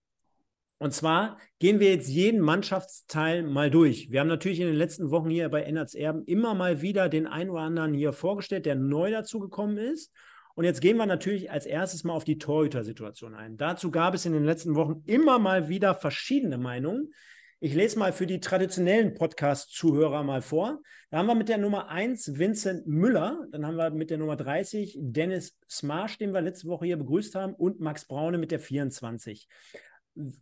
[0.77, 4.11] Und zwar gehen wir jetzt jeden Mannschaftsteil mal durch.
[4.11, 7.25] Wir haben natürlich in den letzten Wochen hier bei Ennerts Erben immer mal wieder den
[7.25, 10.13] einen oder anderen hier vorgestellt, der neu dazugekommen ist.
[10.55, 13.57] Und jetzt gehen wir natürlich als erstes mal auf die Torhüter-Situation ein.
[13.57, 17.13] Dazu gab es in den letzten Wochen immer mal wieder verschiedene Meinungen.
[17.59, 20.81] Ich lese mal für die traditionellen Podcast-Zuhörer mal vor.
[21.09, 24.35] Da haben wir mit der Nummer 1 Vincent Müller, dann haben wir mit der Nummer
[24.37, 28.59] 30 Dennis Smarsch, den wir letzte Woche hier begrüßt haben, und Max Braune mit der
[28.59, 29.47] 24.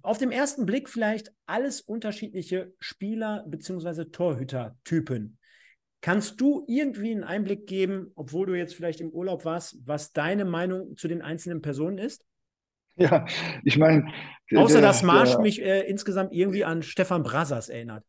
[0.04, 4.06] Auf dem ersten Blick vielleicht alles unterschiedliche Spieler bzw.
[4.06, 5.39] Torhüter-Typen.
[6.04, 10.44] Kannst du irgendwie einen Einblick geben, obwohl du jetzt vielleicht im Urlaub warst, was deine
[10.44, 12.26] Meinung zu den einzelnen Personen ist?
[12.98, 13.26] Ja,
[13.63, 14.12] ich meine.
[14.54, 18.04] Außer der, dass Marsch der, mich äh, insgesamt irgendwie an Stefan Brassers erinnert.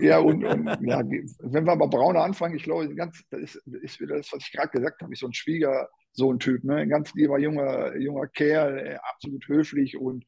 [0.00, 1.02] Ja, und, und ja,
[1.40, 4.50] wenn wir aber Braune anfangen, ich glaube, ganz, das ist, ist wieder das, was ich
[4.50, 6.76] gerade gesagt habe, ich so ein Schwiegersohn-Typ, ne?
[6.76, 10.24] ein ganz lieber junger, junger Kerl, äh, absolut höflich und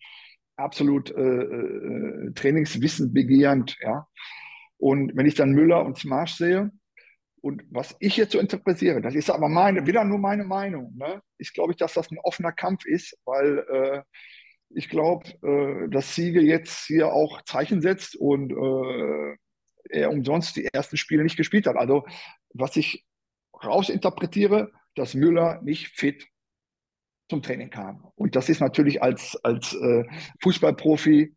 [0.57, 3.79] absolut äh, äh, Trainingswissen begehrend.
[3.81, 4.07] Ja?
[4.77, 6.71] Und wenn ich dann Müller und Smarsch sehe,
[7.47, 11.23] und was ich jetzt so interpretiere, das ist aber meine, wieder nur meine Meinung, ne?
[11.39, 14.03] ist, glaube ich, dass das ein offener Kampf ist, weil äh,
[14.71, 19.37] ich glaube, äh, dass Siegel jetzt hier auch Zeichen setzt und äh,
[19.91, 21.77] er umsonst die ersten Spiele nicht gespielt hat.
[21.77, 22.05] Also,
[22.53, 23.07] was ich
[23.63, 26.27] rausinterpretiere, dass Müller nicht fit
[27.31, 28.11] zum Training kam.
[28.17, 30.03] Und das ist natürlich als, als äh,
[30.43, 31.33] Fußballprofi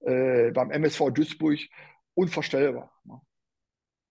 [0.00, 1.60] äh, beim MSV Duisburg
[2.14, 2.92] unvorstellbar.
[3.04, 3.20] Ne?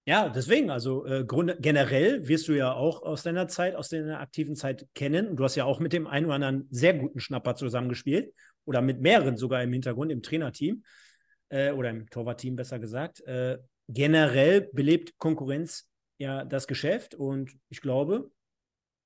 [0.08, 4.20] Ja, deswegen, also äh, Grund, generell wirst du ja auch aus deiner Zeit, aus deiner
[4.20, 5.28] aktiven Zeit kennen.
[5.30, 8.32] Und du hast ja auch mit dem einen oder anderen sehr guten Schnapper zusammengespielt
[8.65, 10.84] oder mit mehreren sogar im Hintergrund, im Trainerteam
[11.50, 13.22] äh, oder im Torwartteam besser gesagt.
[13.22, 15.89] Äh, generell belebt Konkurrenz
[16.20, 18.30] ja das Geschäft und ich glaube,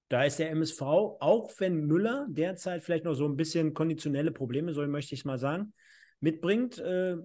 [0.09, 4.73] Da ist der MSV, auch wenn Müller derzeit vielleicht noch so ein bisschen konditionelle Probleme,
[4.73, 5.73] so möchte ich es mal sagen,
[6.19, 7.17] mitbringt, äh,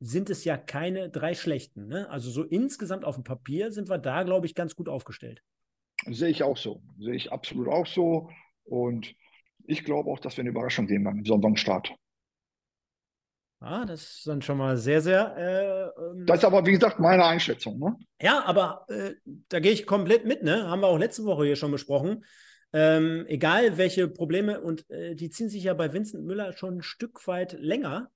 [0.00, 1.86] sind es ja keine drei schlechten.
[1.86, 2.08] Ne?
[2.10, 5.42] Also so insgesamt auf dem Papier sind wir da, glaube ich, ganz gut aufgestellt.
[6.06, 6.82] Sehe ich auch so.
[6.98, 8.30] Sehe ich absolut auch so.
[8.64, 9.14] Und
[9.64, 11.94] ich glaube auch, dass wir eine Überraschung sehen beim Saisonstart.
[13.62, 15.36] Ah, das ist dann schon mal sehr, sehr.
[15.36, 17.78] Äh, ähm, das ist aber, wie gesagt, meine Einschätzung.
[17.78, 17.94] Ne?
[18.22, 19.12] Ja, aber äh,
[19.50, 20.42] da gehe ich komplett mit.
[20.42, 20.66] Ne?
[20.66, 22.24] Haben wir auch letzte Woche hier schon besprochen.
[22.72, 26.82] Ähm, egal welche Probleme, und äh, die ziehen sich ja bei Vincent Müller schon ein
[26.82, 28.10] Stück weit länger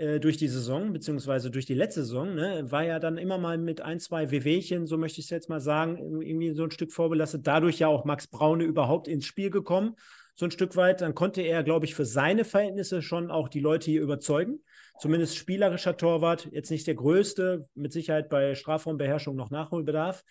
[0.00, 3.58] äh, durch die Saison, beziehungsweise durch die letzte Saison, ne, war ja dann immer mal
[3.58, 6.92] mit ein, zwei Wehwehchen, so möchte ich es jetzt mal sagen, irgendwie so ein Stück
[6.92, 7.46] vorbelastet.
[7.46, 9.96] Dadurch ja auch Max Braune überhaupt ins Spiel gekommen,
[10.34, 11.00] so ein Stück weit.
[11.00, 14.60] Dann konnte er, glaube ich, für seine Verhältnisse schon auch die Leute hier überzeugen
[15.00, 20.22] zumindest spielerischer Torwart, jetzt nicht der größte, mit Sicherheit bei Strafraumbeherrschung noch Nachholbedarf.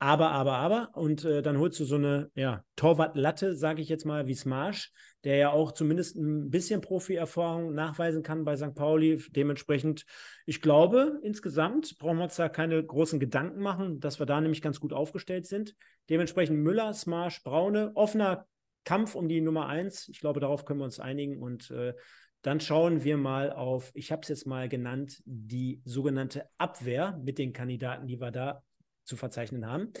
[0.00, 4.04] Aber, aber, aber, und äh, dann holst du so eine ja, Torwartlatte, sage ich jetzt
[4.04, 8.74] mal, wie Smarsch, der ja auch zumindest ein bisschen Profi-Erfahrung nachweisen kann bei St.
[8.74, 9.22] Pauli.
[9.30, 10.04] Dementsprechend,
[10.46, 14.60] ich glaube, insgesamt brauchen wir uns da keine großen Gedanken machen, dass wir da nämlich
[14.60, 15.74] ganz gut aufgestellt sind.
[16.10, 18.46] Dementsprechend Müller, Smarsch, Braune, offener
[18.84, 20.08] Kampf um die Nummer eins.
[20.08, 21.94] Ich glaube, darauf können wir uns einigen und äh,
[22.42, 27.38] dann schauen wir mal auf, ich habe es jetzt mal genannt, die sogenannte Abwehr mit
[27.38, 28.62] den Kandidaten, die wir da
[29.04, 29.92] zu verzeichnen haben.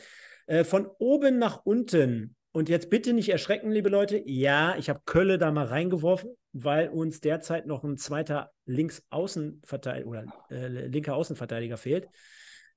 [0.46, 2.36] Äh, von oben nach unten.
[2.52, 4.22] Und jetzt bitte nicht erschrecken, liebe Leute.
[4.26, 10.24] Ja, ich habe Kölle da mal reingeworfen, weil uns derzeit noch ein zweiter Linksaußenverteidiger oder
[10.50, 12.08] äh, linker Außenverteidiger fehlt.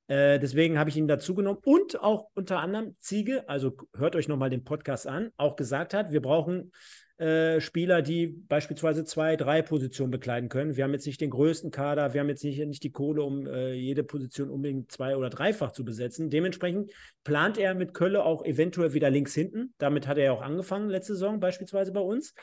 [0.07, 4.27] Äh, deswegen habe ich ihn dazu genommen und auch unter anderem Ziege, also hört euch
[4.27, 6.71] nochmal den Podcast an, auch gesagt hat, wir brauchen
[7.17, 10.75] äh, Spieler, die beispielsweise zwei, drei Positionen bekleiden können.
[10.75, 13.47] Wir haben jetzt nicht den größten Kader, wir haben jetzt nicht, nicht die Kohle, um
[13.47, 16.30] äh, jede Position unbedingt zwei- oder dreifach zu besetzen.
[16.30, 16.91] Dementsprechend
[17.23, 19.73] plant er mit Kölle auch eventuell wieder links hinten.
[19.80, 22.34] Damit hat er ja auch angefangen letzte Saison beispielsweise bei uns.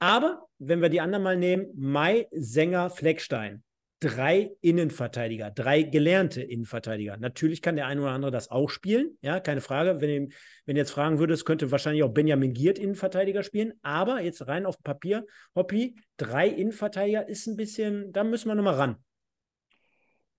[0.00, 3.62] Aber wenn wir die anderen mal nehmen, Mai, Sänger, Fleckstein
[4.00, 7.16] drei Innenverteidiger, drei gelernte Innenverteidiger.
[7.16, 10.00] Natürlich kann der eine oder andere das auch spielen, ja, keine Frage.
[10.00, 10.32] Wenn,
[10.66, 14.66] wenn ihr jetzt fragen würdest, könnte wahrscheinlich auch Benjamin Giert Innenverteidiger spielen, aber jetzt rein
[14.66, 18.96] auf Papier, Hoppi, drei Innenverteidiger ist ein bisschen, da müssen wir nochmal ran.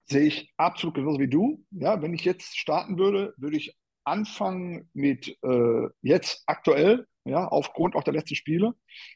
[0.08, 1.64] Sehe ich absolut genauso wie du.
[1.72, 7.96] Ja, wenn ich jetzt starten würde, würde ich anfangen mit äh, jetzt aktuell, ja, aufgrund
[7.96, 8.74] auch der letzten Spiele.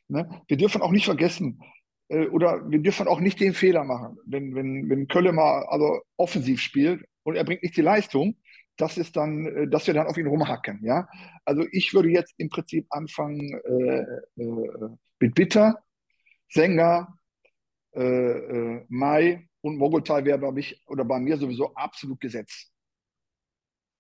[0.07, 0.41] Ne?
[0.47, 1.61] Wir dürfen auch nicht vergessen,
[2.09, 6.59] oder wir dürfen auch nicht den Fehler machen, wenn, wenn, wenn Kölle mal also offensiv
[6.59, 8.35] spielt und er bringt nicht die Leistung,
[8.79, 10.83] das ist dann, äh, dass wir dann auf ihn rumhacken.
[10.83, 11.07] Ja?
[11.45, 15.83] Also ich würde jetzt im Prinzip anfangen äh, äh, mit Bitter,
[16.49, 17.19] Sänger,
[17.93, 22.71] äh, äh, Mai und Mogultai wäre bei mich oder bei mir sowieso absolut gesetzt.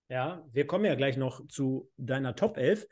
[0.07, 2.87] Ja, wir kommen ja gleich noch zu deiner Top 11.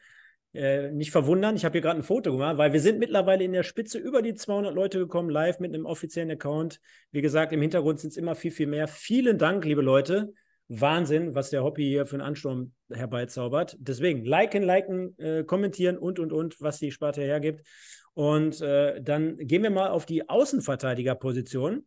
[0.53, 3.53] Äh, nicht verwundern, ich habe hier gerade ein Foto gemacht, weil wir sind mittlerweile in
[3.53, 6.79] der Spitze über die 200 Leute gekommen, live mit einem offiziellen Account.
[7.12, 8.88] Wie gesagt, im Hintergrund sind es immer viel, viel mehr.
[8.88, 10.33] Vielen Dank, liebe Leute.
[10.69, 13.77] Wahnsinn, was der Hobby hier für einen Ansturm herbeizaubert.
[13.79, 17.65] Deswegen liken, liken, äh, kommentieren und, und, und, was die Sparte hergibt.
[18.13, 21.86] Und äh, dann gehen wir mal auf die Außenverteidigerposition.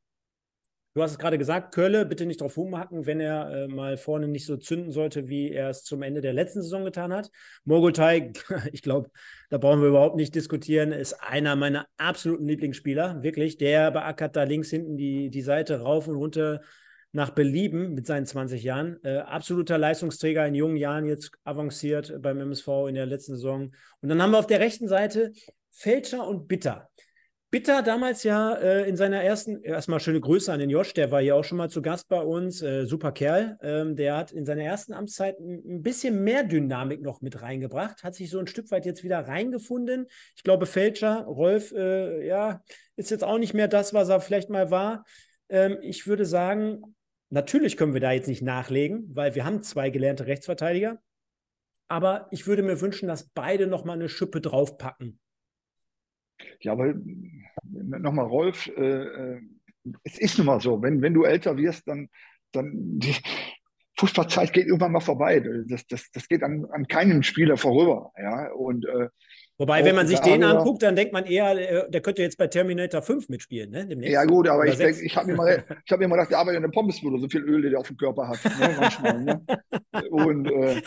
[0.92, 4.26] Du hast es gerade gesagt, Kölle, bitte nicht drauf rumhacken, wenn er äh, mal vorne
[4.26, 7.30] nicht so zünden sollte, wie er es zum Ende der letzten Saison getan hat.
[7.64, 8.32] Mogultai,
[8.72, 9.08] ich glaube,
[9.50, 13.56] da brauchen wir überhaupt nicht diskutieren, ist einer meiner absoluten Lieblingsspieler, wirklich.
[13.56, 16.60] Der beackert da links hinten die, die Seite rauf und runter
[17.12, 18.98] nach Belieben mit seinen 20 Jahren.
[19.04, 23.72] Äh, absoluter Leistungsträger in jungen Jahren, jetzt avanciert beim MSV in der letzten Saison.
[24.00, 25.32] Und dann haben wir auf der rechten Seite
[25.70, 26.88] Fälscher und Bitter.
[27.52, 31.20] Bitter damals ja äh, in seiner ersten, erstmal schöne Grüße an den Josh, der war
[31.20, 33.58] hier auch schon mal zu Gast bei uns, äh, super Kerl.
[33.60, 38.04] Ähm, der hat in seiner ersten Amtszeit ein, ein, bisschen mehr Dynamik noch mit reingebracht,
[38.04, 40.06] hat sich so ein Stück weit jetzt wieder reingefunden.
[40.36, 42.62] Ich glaube, Fälscher, Rolf, äh, ja,
[42.94, 45.04] ist jetzt auch nicht mehr das, was er vielleicht mal war.
[45.48, 46.94] Ähm, ich würde sagen,
[47.30, 51.00] natürlich können wir da jetzt nicht nachlegen, weil wir haben zwei gelernte Rechtsverteidiger.
[51.88, 55.19] Aber ich würde mir wünschen, dass beide nochmal eine Schippe draufpacken.
[56.60, 56.94] Ja, aber
[57.62, 59.40] nochmal, Rolf, äh, äh,
[60.04, 62.08] es ist nun mal so, wenn, wenn du älter wirst, dann,
[62.52, 63.14] dann die
[63.98, 65.40] Fußballzeit geht irgendwann mal vorbei.
[65.68, 68.12] Das, das, das geht an, an keinem Spieler vorüber.
[68.16, 68.50] Ja?
[68.52, 69.08] Und äh,
[69.60, 72.46] Wobei, wenn man sich den anguckt, dann denkt man eher, äh, der könnte jetzt bei
[72.46, 73.86] Terminator 5 mitspielen, ne?
[73.86, 74.14] Demnächst.
[74.14, 76.56] Ja, gut, aber ich, denk, ich habe mir, mal, hab mir mal gedacht, der arbeitet
[76.56, 78.42] in der Pommesbude, so viel Öl, der auf dem Körper hat.
[78.42, 79.42] Ne, manchmal, ne?
[80.08, 80.80] Und, äh,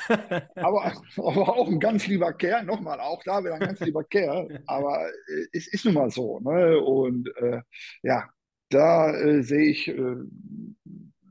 [0.55, 4.63] aber, aber, auch ein ganz lieber Kerl, nochmal, auch da wieder ein ganz lieber Kerl,
[4.65, 6.39] aber äh, es ist nun mal so.
[6.39, 6.79] Ne?
[6.79, 7.61] Und äh,
[8.01, 8.27] ja,
[8.69, 10.15] da äh, sehe ich, äh,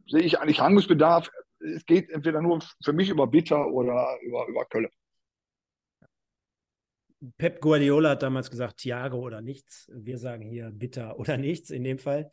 [0.07, 1.29] sehe ich eigentlich Handlungsbedarf.
[1.59, 4.91] Es geht entweder nur für mich über Bitter oder über, über Köln.
[7.39, 9.91] Pep Guardiola hat damals gesagt, Thiago oder nichts.
[9.95, 12.31] Wir sagen hier bitter oder nichts in dem Fall.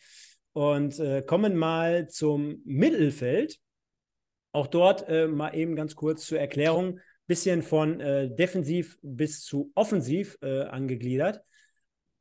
[0.53, 3.59] Und äh, kommen mal zum Mittelfeld.
[4.51, 6.99] Auch dort äh, mal eben ganz kurz zur Erklärung.
[7.27, 11.41] Bisschen von äh, defensiv bis zu offensiv äh, angegliedert.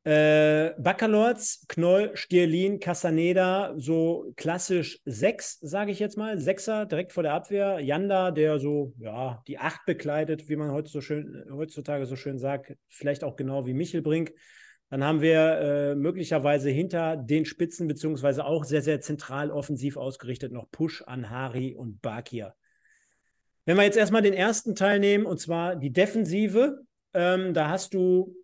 [0.09, 6.39] Äh, Baccalords, Knoll, Stierlin, Casaneda, so klassisch sechs, sage ich jetzt mal.
[6.39, 7.79] Sechser direkt vor der Abwehr.
[7.79, 12.39] Janda, der so, ja, die Acht bekleidet, wie man heute so schön, heutzutage so schön
[12.39, 12.75] sagt.
[12.87, 14.33] Vielleicht auch genau wie Michelbrink.
[14.89, 20.51] Dann haben wir äh, möglicherweise hinter den Spitzen, beziehungsweise auch sehr, sehr zentral offensiv ausgerichtet,
[20.51, 22.55] noch Push, Anhari und Bakir.
[23.65, 26.79] Wenn wir jetzt erstmal den ersten Teil nehmen, und zwar die Defensive,
[27.13, 28.35] ähm, da hast du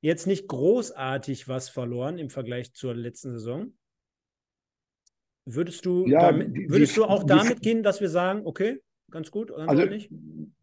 [0.00, 3.72] jetzt nicht großartig was verloren im Vergleich zur letzten Saison.
[5.44, 8.80] Würdest du, ja, damit, würdest die, du auch die, damit gehen, dass wir sagen, okay,
[9.10, 10.10] ganz gut, ganz also, nicht?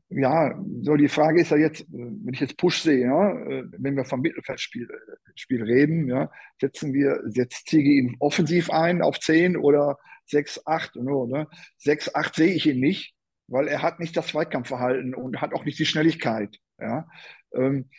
[0.09, 3.35] Ja, so die Frage ist ja jetzt, wenn ich jetzt Push sehe, ja,
[3.77, 4.87] wenn wir vom Mittelfeldspiel
[5.33, 10.95] Spiel reden, ja, setzen wir jetzt Zigi ihn offensiv ein auf 10 oder 6, 8,
[10.97, 11.47] no, ne?
[11.77, 13.15] 6, 8 sehe ich ihn nicht,
[13.47, 16.57] weil er hat nicht das Zweikampfverhalten und hat auch nicht die Schnelligkeit.
[16.79, 17.07] Ja.
[17.53, 17.89] Ähm,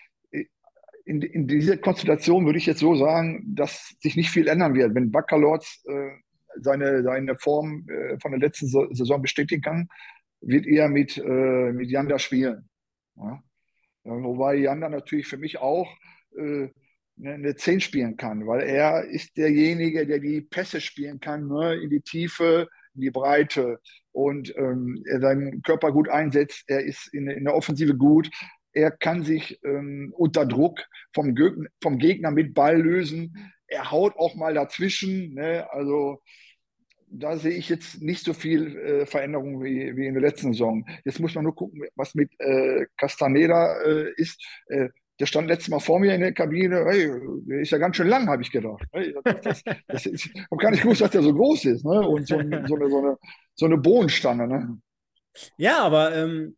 [1.06, 4.94] in, in dieser Konstellation würde ich jetzt so sagen, dass sich nicht viel ändern wird.
[4.94, 6.10] Wenn Baccalords äh,
[6.60, 9.88] seine, seine Form äh, von der letzten Saison bestätigen kann,
[10.40, 12.68] wird er mit, äh, mit Janda spielen.
[13.16, 13.40] Ja?
[14.02, 15.88] Wobei Janda natürlich für mich auch
[16.36, 16.68] äh,
[17.24, 21.88] eine 10 spielen kann, weil er ist derjenige, der die Pässe spielen kann, ne, in
[21.88, 23.80] die Tiefe, in die Breite
[24.12, 26.64] und ähm, er seinen Körper gut einsetzt.
[26.66, 28.28] Er ist in, in der Offensive gut
[28.76, 30.80] er kann sich ähm, unter Druck
[31.14, 33.34] vom, Gegner, vom Gegner mit Ball lösen.
[33.66, 35.32] Er haut auch mal dazwischen.
[35.32, 35.66] Ne?
[35.70, 36.22] Also
[37.08, 40.86] da sehe ich jetzt nicht so viel äh, Veränderung wie, wie in der letzten Saison.
[41.06, 44.44] Jetzt muss man nur gucken, was mit äh, Castaneda äh, ist.
[44.66, 46.84] Äh, der stand letztes Mal vor mir in der Kabine.
[46.84, 47.10] Hey,
[47.48, 48.84] der ist ja ganz schön lang, habe ich gedacht.
[48.92, 51.86] Hey, das, das ist, ich habe gar nicht gewusst, dass der so groß ist.
[51.86, 52.06] Ne?
[52.06, 53.16] Und so, so, eine, so, eine,
[53.54, 54.46] so eine Bohnenstange.
[54.46, 54.78] Ne?
[55.56, 56.56] Ja, aber ähm,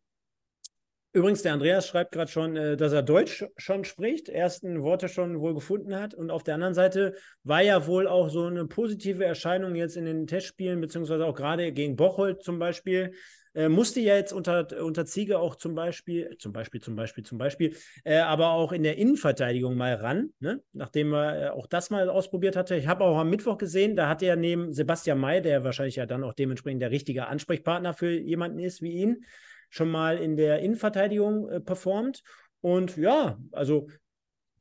[1.11, 5.39] Übrigens, der Andreas schreibt gerade schon, äh, dass er Deutsch schon spricht, ersten Worte schon
[5.39, 6.13] wohl gefunden hat.
[6.13, 10.05] Und auf der anderen Seite war ja wohl auch so eine positive Erscheinung jetzt in
[10.05, 13.13] den Testspielen, beziehungsweise auch gerade gegen Bocholt zum Beispiel.
[13.55, 17.39] Äh, musste ja jetzt unter, unter Ziege auch zum Beispiel, zum Beispiel, zum Beispiel, zum
[17.39, 20.61] Beispiel, äh, aber auch in der Innenverteidigung mal ran, ne?
[20.73, 22.75] nachdem er äh, auch das mal ausprobiert hatte.
[22.75, 26.05] Ich habe auch am Mittwoch gesehen, da hat er neben Sebastian May, der wahrscheinlich ja
[26.05, 29.25] dann auch dementsprechend der richtige Ansprechpartner für jemanden ist wie ihn,
[29.69, 32.23] schon mal in der Innenverteidigung äh, performt.
[32.61, 33.87] Und ja, also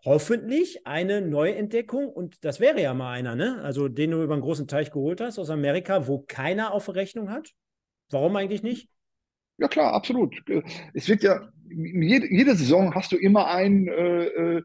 [0.05, 3.61] hoffentlich eine Neuentdeckung und das wäre ja mal einer, ne?
[3.63, 7.31] Also den du über einen großen Teich geholt hast aus Amerika, wo keiner auf Rechnung
[7.31, 7.53] hat.
[8.11, 8.89] Warum eigentlich nicht?
[9.59, 10.41] Ja klar, absolut.
[10.95, 14.63] Es wird ja jede, jede Saison hast du immer einen äh, äh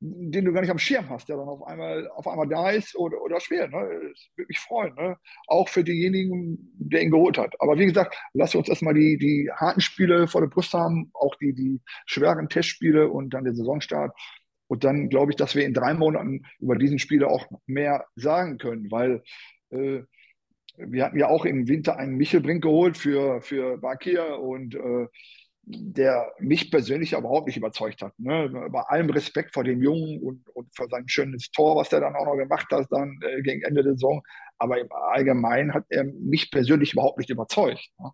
[0.00, 2.96] den du gar nicht am Schirm hast, der dann auf einmal, auf einmal da ist
[2.96, 3.68] oder, oder schwer.
[3.68, 4.10] Ne?
[4.10, 4.94] Das würde mich freuen.
[4.94, 5.16] Ne?
[5.46, 7.54] Auch für denjenigen, der ihn geholt hat.
[7.60, 11.34] Aber wie gesagt, lass uns erstmal die, die harten Spiele vor der Brust haben, auch
[11.36, 14.16] die, die schweren Testspiele und dann den Saisonstart.
[14.68, 18.56] Und dann glaube ich, dass wir in drei Monaten über diesen Spieler auch mehr sagen
[18.56, 19.22] können, weil
[19.70, 20.00] äh,
[20.76, 25.08] wir hatten ja auch im Winter einen Michelbrink geholt für, für Bakir und äh,
[25.70, 28.18] der mich persönlich überhaupt nicht überzeugt hat.
[28.18, 28.68] Ne?
[28.70, 32.16] Bei allem Respekt vor dem Jungen und, und für sein schönes Tor, was er dann
[32.16, 34.22] auch noch gemacht hat, dann äh, gegen Ende der Saison.
[34.58, 37.88] Aber im Allgemeinen hat er mich persönlich überhaupt nicht überzeugt.
[37.98, 38.10] Ne?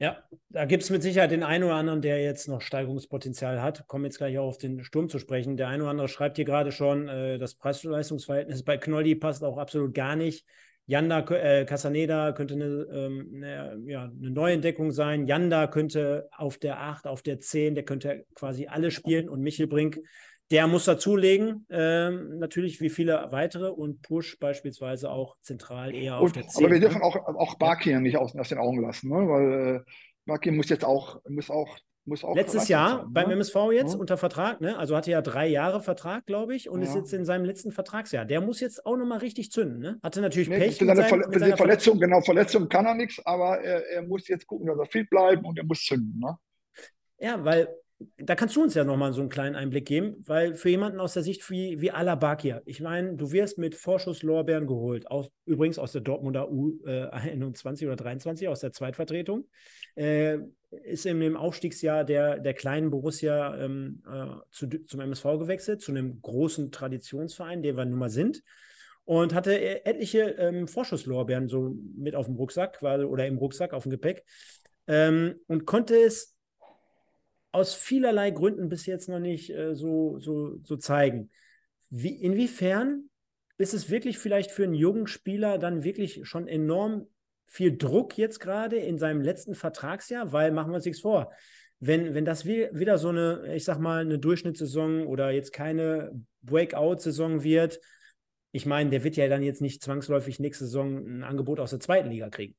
[0.00, 0.16] Ja,
[0.48, 3.86] da gibt es mit Sicherheit den einen oder anderen, der jetzt noch Steigerungspotenzial hat.
[3.86, 5.58] Kommen jetzt gleich auch auf den Sturm zu sprechen.
[5.58, 9.58] Der eine oder andere schreibt hier gerade schon, äh, das Preis-Leistungsverhältnis bei Knolli passt auch
[9.58, 10.46] absolut gar nicht.
[10.90, 15.28] Yanda, äh, Casaneda könnte eine, ähm, eine, ja, eine Neuentdeckung sein.
[15.28, 19.68] Yanda könnte auf der 8, auf der 10, der könnte quasi alle spielen und Michel
[19.68, 20.00] Brink,
[20.50, 26.24] der muss dazulegen, ähm, natürlich wie viele weitere und Push beispielsweise auch zentral eher auf
[26.24, 26.64] und, der 10.
[26.64, 27.04] Aber wir dürfen ne?
[27.04, 29.28] auch, auch Bakir nicht aus, aus den Augen lassen, ne?
[29.28, 29.80] weil äh,
[30.26, 31.78] Bakir muss jetzt auch muss auch
[32.34, 33.34] Letztes Jahr sein, beim ne?
[33.34, 33.98] MSV jetzt ja.
[34.00, 34.78] unter Vertrag, ne?
[34.78, 36.88] Also hatte ja drei Jahre Vertrag, glaube ich, und ja.
[36.88, 38.24] ist jetzt in seinem letzten Vertragsjahr.
[38.24, 39.98] Der muss jetzt auch nochmal richtig zünden, ne?
[40.02, 40.78] Hatte natürlich nee, Pech.
[40.78, 44.28] Für seine, Ver mit seiner Verletzung, genau, Verletzung kann er nichts, aber er, er, muss
[44.28, 46.36] jetzt gucken, dass er fit bleibt und er muss zünden, ne?
[47.18, 47.68] Ja, weil
[48.16, 51.14] da kannst du uns ja nochmal so einen kleinen Einblick geben, weil für jemanden aus
[51.14, 55.92] der Sicht wie, wie Alabakia, ich meine, du wirst mit Vorschusslorbeeren geholt, aus, übrigens aus
[55.92, 59.44] der Dortmunder U21 äh, oder 23, aus der Zweitvertretung,
[59.96, 60.38] äh,
[60.84, 65.90] ist in dem Aufstiegsjahr der, der kleinen Borussia ähm, äh, zu, zum MSV gewechselt, zu
[65.90, 68.42] einem großen Traditionsverein, der wir nun mal sind
[69.04, 73.82] und hatte e-, etliche ähm, Vorschusslorbeeren so mit auf dem Rucksack oder im Rucksack auf
[73.82, 74.24] dem Gepäck
[74.86, 76.36] ähm, und konnte es
[77.52, 81.30] aus vielerlei Gründen bis jetzt noch nicht äh, so, so, so zeigen.
[81.88, 83.10] Wie, inwiefern
[83.58, 87.08] ist es wirklich vielleicht für einen jungen Spieler dann wirklich schon enorm
[87.50, 90.32] viel Druck jetzt gerade in seinem letzten Vertragsjahr?
[90.32, 91.32] Weil, machen wir uns nichts vor,
[91.80, 97.42] wenn, wenn das wieder so eine, ich sag mal, eine Durchschnittssaison oder jetzt keine Breakout-Saison
[97.42, 97.80] wird,
[98.52, 101.80] ich meine, der wird ja dann jetzt nicht zwangsläufig nächste Saison ein Angebot aus der
[101.80, 102.54] zweiten Liga kriegen.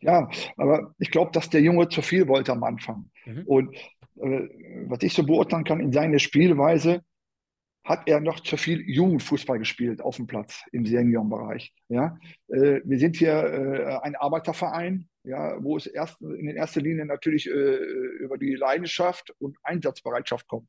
[0.00, 3.10] Ja, aber ich glaube, dass der Junge zu viel wollte am Anfang.
[3.24, 3.42] Mhm.
[3.46, 3.76] Und
[4.16, 4.48] äh,
[4.86, 7.02] was ich so beurteilen kann in seiner Spielweise,
[7.84, 11.74] hat er noch zu viel Jugendfußball gespielt auf dem Platz im Seniorenbereich.
[11.88, 12.18] Ja?
[12.48, 17.48] Äh, wir sind hier äh, ein Arbeiterverein, ja, wo es erst in erster Linie natürlich
[17.48, 17.76] äh,
[18.20, 20.68] über die Leidenschaft und Einsatzbereitschaft kommt.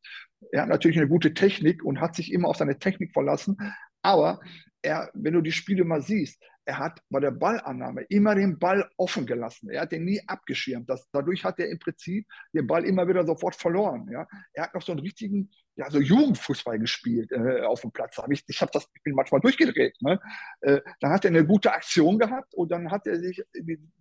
[0.51, 3.57] Er hat natürlich eine gute Technik und hat sich immer auf seine Technik verlassen,
[4.01, 4.39] aber
[4.81, 8.89] er, wenn du die Spiele mal siehst, er hat bei der Ballannahme immer den Ball
[8.97, 9.69] offen gelassen.
[9.69, 10.89] Er hat den nie abgeschirmt.
[10.89, 14.09] Das, dadurch hat er im Prinzip den Ball immer wieder sofort verloren.
[14.11, 14.27] Ja?
[14.53, 18.17] Er hat noch so einen richtigen, ja, so Jugendfußball gespielt äh, auf dem Platz.
[18.17, 19.99] Hab ich ich, hab das, ich bin manchmal durchgedreht.
[20.01, 20.19] Ne?
[20.61, 23.43] Äh, dann hat er eine gute Aktion gehabt und dann hat er sich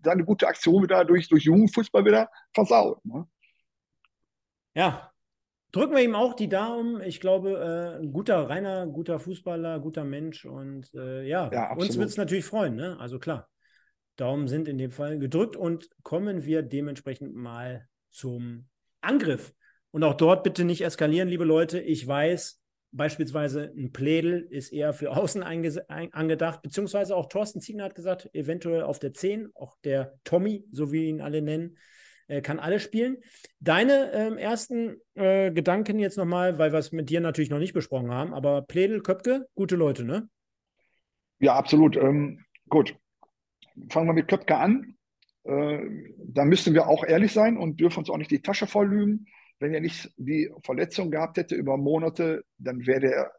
[0.05, 3.03] seine gute Aktion wieder durch, durch Jugendfußball wieder versaut.
[3.05, 3.27] Ne?
[4.75, 5.13] Ja,
[5.73, 7.01] drücken wir ihm auch die Daumen.
[7.03, 10.45] Ich glaube, äh, ein guter, reiner, guter Fußballer, guter Mensch.
[10.45, 12.77] Und äh, ja, ja uns wird es natürlich freuen.
[12.77, 12.99] Ne?
[13.01, 13.49] Also klar,
[14.17, 15.57] Daumen sind in dem Fall gedrückt.
[15.57, 18.69] Und kommen wir dementsprechend mal zum
[19.01, 19.55] Angriff.
[19.93, 21.79] Und auch dort bitte nicht eskalieren, liebe Leute.
[21.81, 22.61] Ich weiß,
[22.93, 28.83] beispielsweise ein Plädel ist eher für außen angedacht, beziehungsweise auch Thorsten Ziegner hat gesagt, eventuell
[28.83, 31.79] auf der 10, auch der Tommy, so wie ihn alle nennen,
[32.29, 33.19] äh, kann alle spielen.
[33.61, 37.75] Deine ähm, ersten äh, Gedanken jetzt nochmal, weil wir es mit dir natürlich noch nicht
[37.75, 40.29] besprochen haben, aber Pledel, Köpke, gute Leute, ne?
[41.39, 41.97] Ja, absolut.
[41.97, 42.95] Ähm, gut.
[43.91, 44.97] Fangen wir mit Köpke an.
[45.45, 45.81] Äh,
[46.19, 49.27] da müssen wir auch ehrlich sein und dürfen uns auch nicht die Tasche voll lügen.
[49.63, 53.33] Wenn er nicht die Verletzung gehabt hätte über Monate, dann wäre der,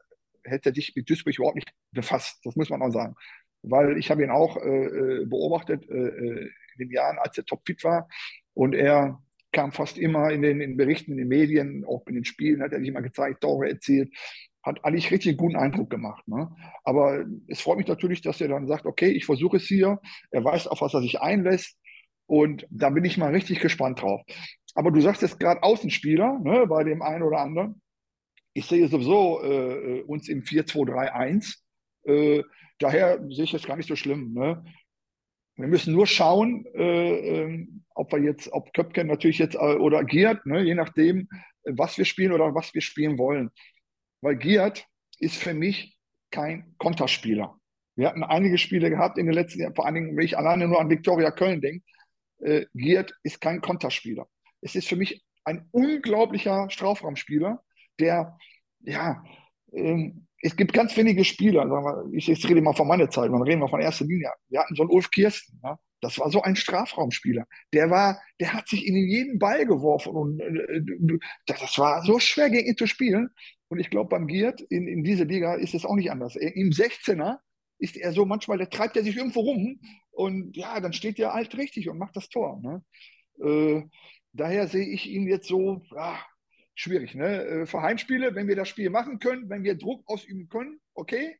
[0.45, 2.39] hätte er sich mit Duisburg überhaupt nicht befasst.
[2.45, 3.15] Das muss man auch sagen.
[3.61, 7.83] Weil ich habe ihn auch äh, äh beobachtet äh, in den Jahren, als er topfit
[7.83, 8.07] war.
[8.53, 9.21] Und er
[9.51, 12.71] kam fast immer in den in Berichten, in den Medien, auch in den Spielen hat
[12.71, 14.13] er sich immer gezeigt, Tore erzielt.
[14.63, 16.25] Hat eigentlich richtig guten Eindruck gemacht.
[16.27, 16.49] Ne?
[16.85, 19.99] Aber es freut mich natürlich, dass er dann sagt, okay, ich versuche es hier.
[20.31, 21.77] Er weiß, auf was er sich einlässt.
[22.25, 24.21] Und da bin ich mal richtig gespannt drauf.
[24.73, 27.81] Aber du sagst jetzt gerade Außenspieler, ne, bei dem einen oder anderen.
[28.53, 31.55] Ich sehe sowieso äh, uns im 4-2-3-1.
[32.05, 32.43] Äh,
[32.79, 34.33] daher sehe ich es gar nicht so schlimm.
[34.33, 34.63] Ne?
[35.55, 40.03] Wir müssen nur schauen, äh, ähm, ob wir jetzt, ob Köpken natürlich jetzt äh, oder
[40.03, 41.29] Giert, ne, je nachdem,
[41.63, 43.51] was wir spielen oder was wir spielen wollen.
[44.21, 44.87] Weil Giert
[45.19, 45.97] ist für mich
[46.31, 47.59] kein Konterspieler.
[47.95, 50.67] Wir hatten einige Spiele gehabt in den letzten Jahren, vor allen Dingen, wenn ich alleine
[50.67, 51.85] nur an Viktoria Köln denke.
[52.39, 54.27] Äh, Giert ist kein Konterspieler.
[54.63, 57.61] Es ist für mich ein unglaublicher Strafraumspieler,
[57.99, 58.37] der,
[58.81, 59.23] ja,
[59.73, 63.61] ähm, es gibt ganz wenige Spieler, ich jetzt rede mal von meiner Zeit, dann reden
[63.61, 64.29] wir von erster Linie.
[64.49, 65.79] Wir hatten so einen Ulf Kirsten, ja?
[66.01, 67.45] das war so ein Strafraumspieler.
[67.71, 72.49] Der war, der hat sich in jeden Ball geworfen und äh, das war so schwer
[72.49, 73.29] gegen ihn zu spielen.
[73.69, 76.35] Und ich glaube, beim Giert in, in dieser Liga ist es auch nicht anders.
[76.35, 77.37] Im 16er
[77.79, 79.79] ist er so manchmal, der treibt er sich irgendwo rum
[80.11, 82.59] und ja, dann steht er halt richtig und macht das Tor.
[82.61, 82.83] Ne?
[83.41, 83.83] Äh,
[84.33, 86.19] daher sehe ich ihn jetzt so, ja,
[86.75, 87.15] schwierig.
[87.15, 87.43] Ne?
[87.45, 91.37] Äh, für Heimspiele, wenn wir das Spiel machen können, wenn wir Druck ausüben können, okay.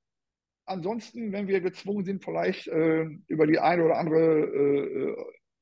[0.66, 5.16] Ansonsten, wenn wir gezwungen sind, vielleicht äh, über die eine oder andere äh,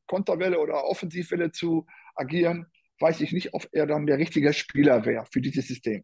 [0.06, 2.68] Konterwelle oder Offensivwelle zu agieren,
[3.00, 6.04] weiß ich nicht, ob er dann der richtige Spieler wäre für dieses System.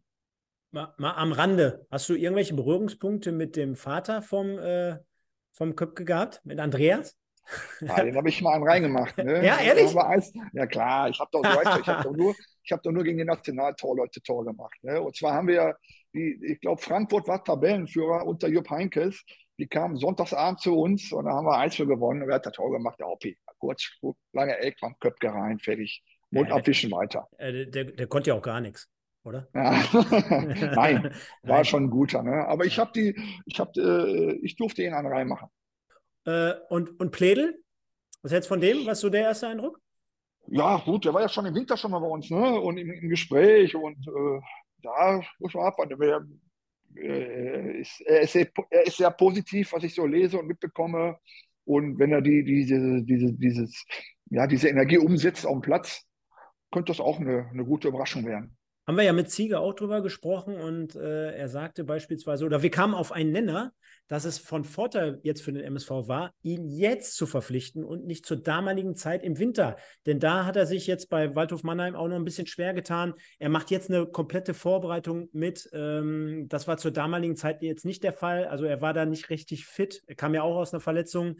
[0.72, 4.96] Mal, mal, am Rande, hast du irgendwelche Berührungspunkte mit dem Vater vom, äh,
[5.52, 7.16] vom Köpke gehabt, mit Andreas?
[7.80, 9.16] Ja, den habe ich mal einen reingemacht.
[9.18, 9.44] Ne?
[9.44, 9.92] Ja, ehrlich?
[10.52, 12.34] Ja, klar, ich habe doch, ich hab doch, nur,
[12.70, 14.76] hab doch nur gegen die Nationaltorleute Tor gemacht.
[14.82, 15.00] Ne?
[15.00, 15.76] Und zwar haben wir,
[16.12, 19.24] die, ich glaube, Frankfurt war Tabellenführer unter Jupp Heinkes.
[19.58, 22.22] Die kamen sonntagsabend zu uns und da haben wir eins für gewonnen.
[22.22, 22.98] Und wer hat das Tor gemacht?
[23.00, 23.24] Der OP.
[23.58, 26.04] Kurz, gut, lange Eck, am Köpke rein, fertig.
[26.30, 27.26] Mund ja, abwischen weiter.
[27.40, 28.88] Der, der, der konnte ja auch gar nichts
[29.28, 29.48] oder?
[29.54, 29.70] Ja.
[30.74, 31.04] Nein,
[31.42, 31.64] war Nein.
[31.64, 32.22] schon ein guter.
[32.22, 32.46] Ne?
[32.46, 33.14] Aber ich habe die,
[33.46, 35.48] ich habe, äh, ich durfte ihn an reinmachen.
[36.24, 37.62] Äh, und, und Pledel?
[38.22, 38.86] Was hältst du von dem?
[38.86, 39.80] Was ist so der erste Eindruck?
[40.48, 42.60] Ja, gut, der war ja schon im Winter schon mal bei uns, ne?
[42.60, 44.40] Und im, im Gespräch und äh,
[44.82, 46.00] da muss man abwarten.
[46.00, 46.26] Er,
[46.96, 51.18] äh, ist, er, ist sehr, er ist sehr positiv, was ich so lese und mitbekomme.
[51.64, 53.84] Und wenn er die, diese, diese, dieses,
[54.30, 56.06] ja, diese Energie umsetzt auf dem Platz,
[56.70, 58.57] könnte das auch eine, eine gute Überraschung werden.
[58.88, 62.70] Haben wir ja mit Ziege auch drüber gesprochen und äh, er sagte beispielsweise, oder wir
[62.70, 63.74] kamen auf einen Nenner,
[64.08, 68.24] dass es von Vorteil jetzt für den MSV war, ihn jetzt zu verpflichten und nicht
[68.24, 69.76] zur damaligen Zeit im Winter.
[70.06, 73.12] Denn da hat er sich jetzt bei Waldhof Mannheim auch noch ein bisschen schwer getan.
[73.38, 75.68] Er macht jetzt eine komplette Vorbereitung mit.
[75.74, 78.46] Ähm, das war zur damaligen Zeit jetzt nicht der Fall.
[78.46, 80.02] Also er war da nicht richtig fit.
[80.06, 81.36] Er kam ja auch aus einer Verletzung.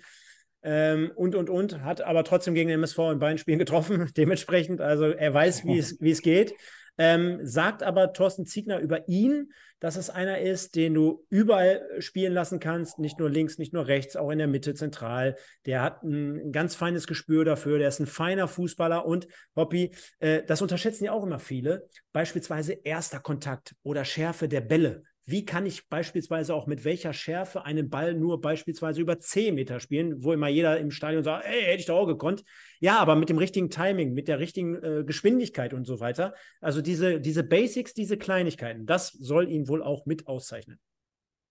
[0.62, 4.10] Ähm, und, und, und, hat aber trotzdem gegen den MSV in beiden Spielen getroffen.
[4.18, 6.52] Dementsprechend, also er weiß, wie es, wie es geht.
[6.98, 12.32] Ähm, sagt aber Thorsten Ziegner über ihn, dass es einer ist, den du überall spielen
[12.32, 15.36] lassen kannst, nicht nur links, nicht nur rechts, auch in der Mitte zentral.
[15.66, 20.42] Der hat ein ganz feines Gespür dafür, der ist ein feiner Fußballer und Hoppy, äh,
[20.44, 25.04] das unterschätzen ja auch immer viele, beispielsweise erster Kontakt oder Schärfe der Bälle.
[25.30, 29.78] Wie kann ich beispielsweise auch mit welcher Schärfe einen Ball nur beispielsweise über 10 Meter
[29.78, 32.44] spielen, wo immer jeder im Stadion sagt, ey, hätte ich doch auch gekonnt.
[32.80, 36.32] Ja, aber mit dem richtigen Timing, mit der richtigen äh, Geschwindigkeit und so weiter.
[36.62, 40.80] Also diese, diese Basics, diese Kleinigkeiten, das soll ihn wohl auch mit auszeichnen.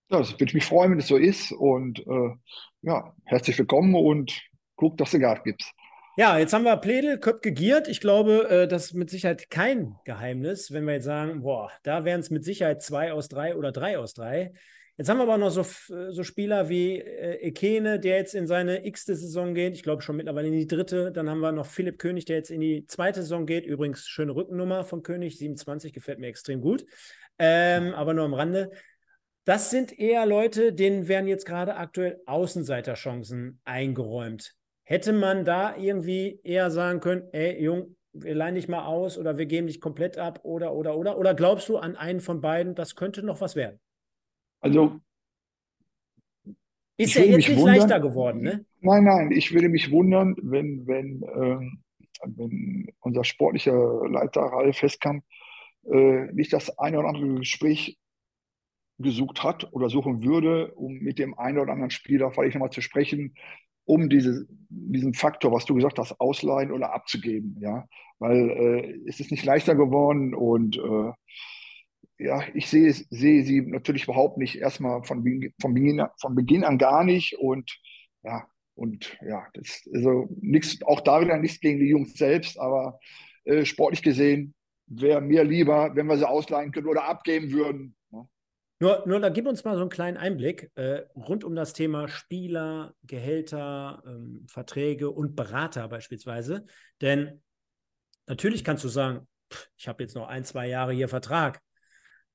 [0.09, 1.51] Ja, das würde ich mich freuen, wenn es so ist.
[1.51, 2.29] Und äh,
[2.81, 4.41] ja, herzlich willkommen und
[4.75, 5.71] guck, dass du Gas gibst.
[6.19, 7.87] Ja, jetzt haben wir Pledel, Köpke giert.
[7.87, 12.05] Ich glaube, äh, das ist mit Sicherheit kein Geheimnis, wenn wir jetzt sagen, boah, da
[12.05, 14.51] wären es mit Sicherheit zwei aus drei oder drei aus drei.
[14.97, 18.83] Jetzt haben wir aber noch so, so Spieler wie äh, Ekene, der jetzt in seine
[18.87, 19.75] x-te Saison geht.
[19.75, 21.11] Ich glaube schon mittlerweile in die dritte.
[21.11, 23.67] Dann haben wir noch Philipp König, der jetzt in die zweite Saison geht.
[23.67, 26.83] Übrigens, schöne Rückennummer von König, 27, gefällt mir extrem gut.
[27.37, 28.71] Ähm, aber nur am Rande.
[29.45, 34.57] Das sind eher Leute, denen werden jetzt gerade aktuell Außenseiterchancen eingeräumt.
[34.89, 39.37] Hätte man da irgendwie eher sagen können, ey, Jung, wir leihen dich mal aus oder
[39.37, 41.17] wir geben dich komplett ab oder, oder, oder?
[41.17, 43.81] Oder glaubst du an einen von beiden, das könnte noch was werden?
[44.61, 45.01] Also.
[46.95, 48.65] Ist ja jetzt nicht wundern, leichter geworden, ne?
[48.79, 51.83] Nein, nein, ich würde mich wundern, wenn, wenn, ähm,
[52.23, 55.21] wenn unser sportlicher Leiter Ralf Festkamp
[55.83, 57.97] äh, nicht das eine oder andere Gespräch
[58.99, 62.79] gesucht hat oder suchen würde, um mit dem einen oder anderen Spieler vielleicht nochmal zu
[62.79, 63.35] sprechen,
[63.87, 67.57] um diese, diesen Faktor, was du gesagt hast, ausleihen oder abzugeben.
[67.59, 67.87] Ja?
[68.19, 71.11] Weil äh, es ist nicht leichter geworden und äh,
[72.19, 75.23] ja, ich sehe, sehe sie natürlich überhaupt nicht erstmal von,
[75.61, 77.79] von, Beginn, von Beginn an gar nicht und
[78.23, 82.99] ja, und ja, das also nichts, auch da wieder nichts gegen die Jungs selbst, aber
[83.45, 84.53] äh, sportlich gesehen
[84.87, 87.95] wäre mir lieber, wenn wir sie ausleihen können oder abgeben würden.
[88.79, 92.07] Nur, nur da gib uns mal so einen kleinen Einblick äh, rund um das Thema
[92.07, 96.65] Spieler, Gehälter, ähm, Verträge und Berater beispielsweise.
[97.01, 97.41] Denn
[98.27, 101.59] natürlich kannst du sagen, pff, ich habe jetzt noch ein, zwei Jahre hier Vertrag,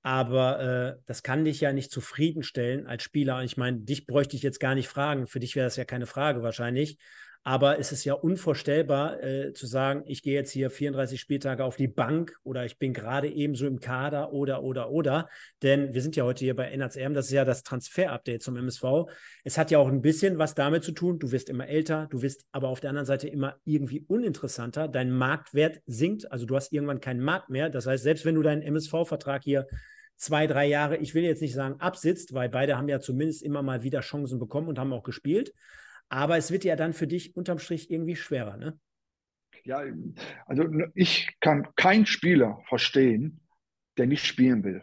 [0.03, 3.45] aber äh, das kann dich ja nicht zufriedenstellen als Spieler.
[3.45, 5.29] Ich meine, dich bräuchte ich jetzt gar nicht fragen.
[5.29, 6.99] Für dich wäre das ja keine Frage wahrscheinlich.
[7.45, 11.75] Aber es ist ja unvorstellbar äh, zu sagen, ich gehe jetzt hier 34 Spieltage auf
[11.75, 15.29] die Bank oder ich bin gerade ebenso im Kader oder, oder, oder.
[15.61, 18.85] Denn wir sind ja heute hier bei NHCM, das ist ja das Transfer-Update zum MSV.
[19.43, 22.23] Es hat ja auch ein bisschen was damit zu tun, du wirst immer älter, du
[22.23, 24.87] wirst aber auf der anderen Seite immer irgendwie uninteressanter.
[24.87, 27.71] Dein Marktwert sinkt, also du hast irgendwann keinen Markt mehr.
[27.71, 29.67] Das heißt, selbst wenn du deinen MSV-Vertrag hier
[30.15, 33.63] zwei, drei Jahre, ich will jetzt nicht sagen absitzt, weil beide haben ja zumindest immer
[33.63, 35.53] mal wieder Chancen bekommen und haben auch gespielt.
[36.13, 38.79] Aber es wird ja dann für dich unterm Strich irgendwie schwerer, ne?
[39.65, 39.83] Ja,
[40.45, 43.41] also ich kann keinen Spieler verstehen,
[43.97, 44.83] der nicht spielen will.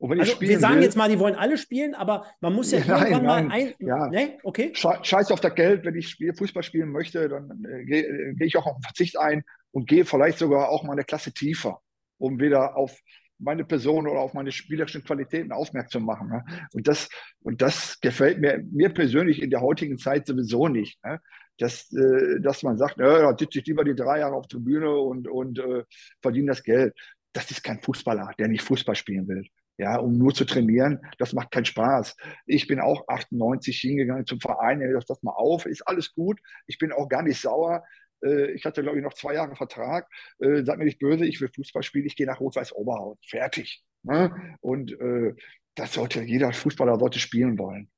[0.00, 3.12] also wir sagen will, jetzt mal, die wollen alle spielen, aber man muss ja nein,
[3.12, 3.74] irgendwann nein, mal ein.
[3.78, 4.08] Ja.
[4.08, 4.38] Nee?
[4.42, 4.72] Okay.
[4.74, 8.46] Scheiß auf das Geld, wenn ich Spiel, Fußball spielen möchte, dann äh, gehe äh, geh
[8.46, 11.80] ich auch auf den Verzicht ein und gehe vielleicht sogar auch mal eine Klasse tiefer,
[12.16, 12.98] um wieder auf
[13.38, 16.28] meine Person oder auf meine spielerischen Qualitäten aufmerksam machen.
[16.28, 16.44] Ne?
[16.72, 17.08] Und, das,
[17.40, 21.02] und das gefällt mir, mir persönlich in der heutigen Zeit sowieso nicht.
[21.04, 21.20] Ne?
[21.58, 24.58] Dass, äh, dass man sagt, äh, da sitze ich lieber die drei Jahre auf der
[24.58, 25.84] Bühne und, und äh,
[26.20, 26.94] verdiene das Geld.
[27.32, 29.44] Das ist kein Fußballer, der nicht Fußball spielen will.
[29.80, 32.16] Ja, um nur zu trainieren, das macht keinen Spaß.
[32.46, 36.40] Ich bin auch 98 hingegangen zum Verein, ich das mal auf, ist alles gut.
[36.66, 37.84] Ich bin auch gar nicht sauer.
[38.22, 40.08] Äh, ich hatte, glaube ich, noch zwei Jahre Vertrag.
[40.38, 43.18] Äh, sag mir nicht böse, ich will Fußball spielen, ich gehe nach Rot-Weiß Oberhaut.
[43.26, 43.82] Fertig.
[44.02, 44.56] Ne?
[44.60, 45.34] Und äh,
[45.74, 47.90] das sollte jeder Fußballer sollte spielen wollen.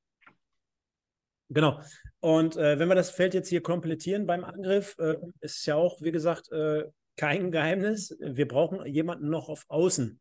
[1.48, 1.80] Genau.
[2.20, 6.00] Und äh, wenn wir das Feld jetzt hier komplettieren beim Angriff, äh, ist ja auch,
[6.00, 6.84] wie gesagt, äh,
[7.16, 8.16] kein Geheimnis.
[8.20, 10.20] Wir brauchen jemanden noch auf Außen.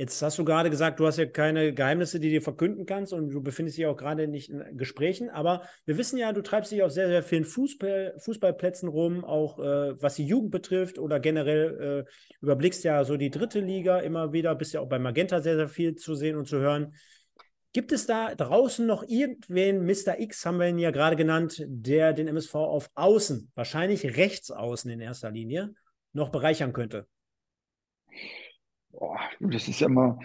[0.00, 3.30] Jetzt hast du gerade gesagt, du hast ja keine Geheimnisse, die du verkünden kannst und
[3.30, 6.84] du befindest dich auch gerade nicht in Gesprächen, aber wir wissen ja, du treibst dich
[6.84, 12.06] auf sehr, sehr vielen Fußball, Fußballplätzen rum, auch äh, was die Jugend betrifft oder generell
[12.06, 15.56] äh, überblickst ja so die dritte Liga immer wieder, bist ja auch bei Magenta sehr,
[15.56, 16.94] sehr viel zu sehen und zu hören.
[17.72, 20.20] Gibt es da draußen noch irgendwen, Mr.
[20.20, 24.92] X haben wir ihn ja gerade genannt, der den MSV auf Außen, wahrscheinlich rechts außen
[24.92, 25.74] in erster Linie,
[26.12, 27.08] noch bereichern könnte?
[28.92, 30.18] Oh, das ist ja immer,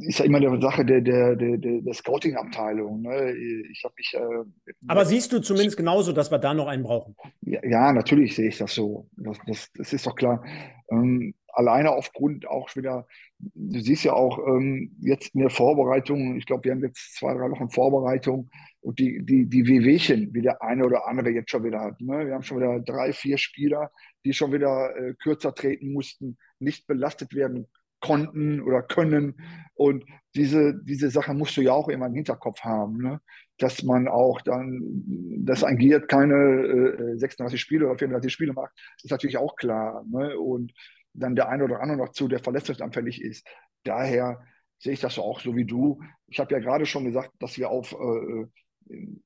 [0.00, 3.02] ist ja immer eine Sache der, der, der, der Scouting-Abteilung.
[3.02, 3.32] Ne?
[3.70, 4.14] Ich habe mich.
[4.14, 7.16] Äh, Aber siehst du zumindest genauso, dass wir da noch einen brauchen?
[7.42, 9.08] Ja, ja natürlich sehe ich das so.
[9.16, 10.44] Das, das, das ist doch klar.
[10.90, 13.06] Ähm, alleine aufgrund auch wieder,
[13.38, 17.34] du siehst ja auch ähm, jetzt in der Vorbereitung, ich glaube, wir haben jetzt zwei,
[17.34, 21.64] drei Wochen Vorbereitung und die, die, die Wehwehchen, wie der eine oder andere jetzt schon
[21.64, 22.00] wieder hat.
[22.00, 22.26] Ne?
[22.26, 23.90] Wir haben schon wieder drei, vier Spieler,
[24.24, 27.66] die schon wieder äh, kürzer treten mussten, nicht belastet werden
[28.00, 29.34] konnten oder können.
[29.74, 33.20] Und diese, diese Sache musst du ja auch immer im Hinterkopf haben, ne?
[33.58, 34.80] dass man auch dann,
[35.44, 36.34] dass ein Giert keine
[37.14, 38.72] äh, 36 Spiele oder 34 Spiele macht,
[39.02, 40.04] ist natürlich auch klar.
[40.10, 40.38] Ne?
[40.38, 40.72] Und
[41.12, 43.46] dann der eine oder andere noch zu, der verletzungsanfällig ist.
[43.84, 44.42] Daher
[44.78, 46.00] sehe ich das auch so wie du.
[46.26, 48.46] Ich habe ja gerade schon gesagt, dass wir auf, äh,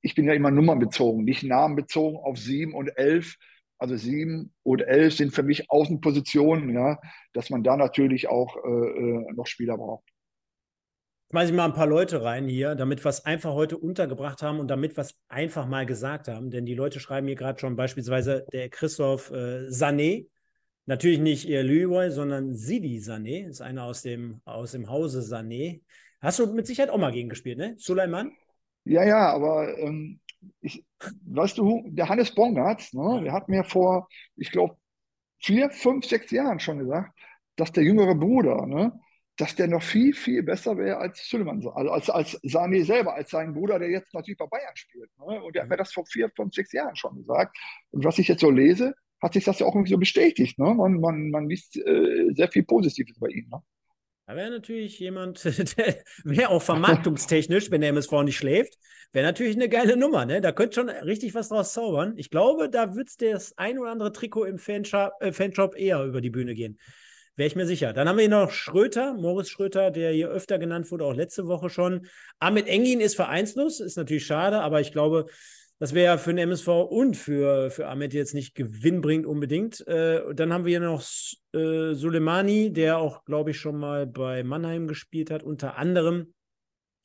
[0.01, 3.37] ich bin ja immer nummernbezogen, nicht namenbezogen auf sieben und elf.
[3.79, 6.99] Also sieben und elf sind für mich Außenpositionen, ja,
[7.33, 10.09] dass man da natürlich auch äh, äh noch Spieler braucht.
[11.31, 14.61] Schmeiße ich mal ein paar Leute rein hier, damit wir es einfach heute untergebracht haben
[14.61, 16.51] und damit wir es einfach mal gesagt haben.
[16.51, 20.29] Denn die Leute schreiben hier gerade schon beispielsweise der Christoph äh, Sané,
[20.87, 25.81] Natürlich nicht ihr Leroy, sondern Sidi Sané, ist einer aus dem, aus dem Hause Sané.
[26.21, 27.75] Hast du mit Sicherheit auch mal gegen gespielt, ne?
[27.79, 28.33] Suleiman?
[28.85, 30.21] Ja, ja, aber ähm,
[30.61, 30.85] ich,
[31.27, 34.77] weißt du, der Hannes Bongartz, ne, der hat mir vor, ich glaube,
[35.41, 37.19] vier, fünf, sechs Jahren schon gesagt,
[37.57, 38.93] dass der jüngere Bruder, ne,
[39.37, 43.31] dass der noch viel, viel besser wäre als Suleiman, also als, als Sané selber, als
[43.31, 45.11] sein Bruder, der jetzt natürlich bei Bayern spielt.
[45.19, 45.43] Ne?
[45.43, 47.57] Und der hat mir das vor vier, fünf, sechs Jahren schon gesagt.
[47.91, 48.95] Und was ich jetzt so lese,
[49.25, 50.59] hat sich das ja auch irgendwie so bestätigt.
[50.59, 50.75] Ne?
[50.75, 53.49] Man, man, man liest äh, sehr viel Positives bei ihm.
[53.49, 53.59] Ne?
[54.27, 55.43] Da wäre natürlich jemand,
[55.79, 58.79] der wäre auch vermarktungstechnisch, wenn der MSV nicht schläft,
[59.13, 60.27] wäre natürlich eine geile Nummer.
[60.27, 60.43] Ne?
[60.43, 62.15] Da könnte schon richtig was draus zaubern.
[62.17, 66.21] Ich glaube, da wird das ein oder andere Trikot im Fanshop, äh, Fanshop eher über
[66.21, 66.79] die Bühne gehen.
[67.37, 67.93] Wäre ich mir sicher.
[67.93, 71.49] Dann haben wir hier noch Schröter, Moritz Schröter, der hier öfter genannt wurde, auch letzte
[71.49, 72.07] Woche schon.
[72.39, 75.27] Ahmed Engin ist vereinslos, ist natürlich schade, aber ich glaube,
[75.79, 79.87] das wäre ja für den MSV und für, für Ahmed jetzt nicht gewinnbringend unbedingt.
[79.87, 81.03] Äh, dann haben wir noch
[81.53, 86.33] äh, Soleimani, der auch, glaube ich, schon mal bei Mannheim gespielt hat, unter anderem.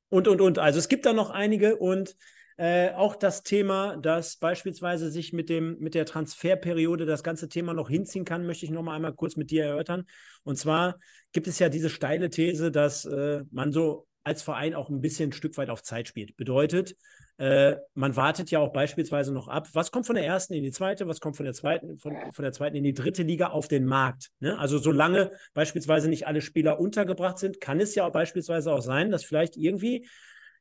[0.09, 0.59] Und, und, und.
[0.59, 2.15] Also es gibt da noch einige und
[2.57, 7.74] äh, auch das Thema, dass beispielsweise sich mit, dem, mit der Transferperiode das ganze Thema
[7.74, 10.03] noch hinziehen kann, möchte ich noch mal einmal kurz mit dir erörtern.
[10.43, 10.99] Und zwar
[11.32, 15.30] gibt es ja diese steile These, dass äh, man so als Verein auch ein bisschen
[15.30, 16.36] ein Stück weit auf Zeit spielt.
[16.38, 16.95] Bedeutet,
[17.38, 20.72] äh, man wartet ja auch beispielsweise noch ab, was kommt von der ersten in die
[20.72, 23.67] zweite, was kommt von der zweiten, von, von der zweiten in die dritte Liga auf
[23.67, 24.30] den Markt.
[24.39, 24.59] Ne?
[24.59, 29.09] Also solange beispielsweise nicht alle Spieler untergebracht sind, kann es ja auch beispielsweise auch sein,
[29.09, 30.05] dass vielleicht irgendwie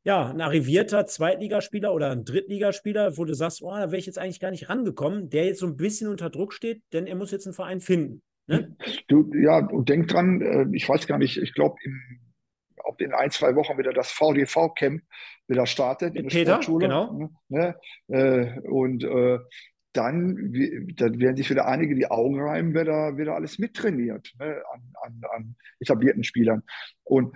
[0.05, 4.19] ja, ein arrivierter Zweitligaspieler oder ein Drittligaspieler, wo du sagst, oh, da wäre ich jetzt
[4.19, 7.33] eigentlich gar nicht rangekommen, der jetzt so ein bisschen unter Druck steht, denn er muss
[7.33, 8.23] jetzt einen Verein finden.
[8.47, 8.77] Ne?
[9.09, 11.77] Du, ja, und denk dran, äh, ich weiß gar nicht, ich glaube,
[12.89, 15.03] ob in ein, zwei Wochen wieder das VDV-Camp
[15.47, 16.15] wieder startet.
[16.15, 17.31] Mit Peter, Sportschule, genau.
[17.49, 17.77] Ne?
[18.09, 19.39] Äh, und äh,
[19.93, 20.53] dann,
[20.97, 24.63] dann werden sich wieder einige die Augen reiben, wer da wieder alles mittrainiert ne?
[24.73, 26.63] an, an, an etablierten Spielern.
[27.05, 27.35] Und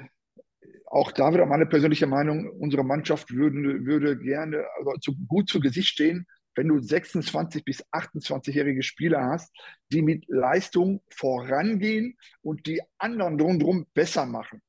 [0.87, 5.61] auch da wieder meine persönliche Meinung, unsere Mannschaft würde, würde gerne also zu, gut zu
[5.61, 9.51] Gesicht stehen, wenn du 26 bis 28-jährige Spieler hast,
[9.91, 14.61] die mit Leistung vorangehen und die anderen drumherum besser machen.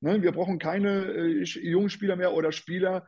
[0.00, 0.22] Ne?
[0.22, 3.06] Wir brauchen keine äh, jungen Spieler mehr oder Spieler,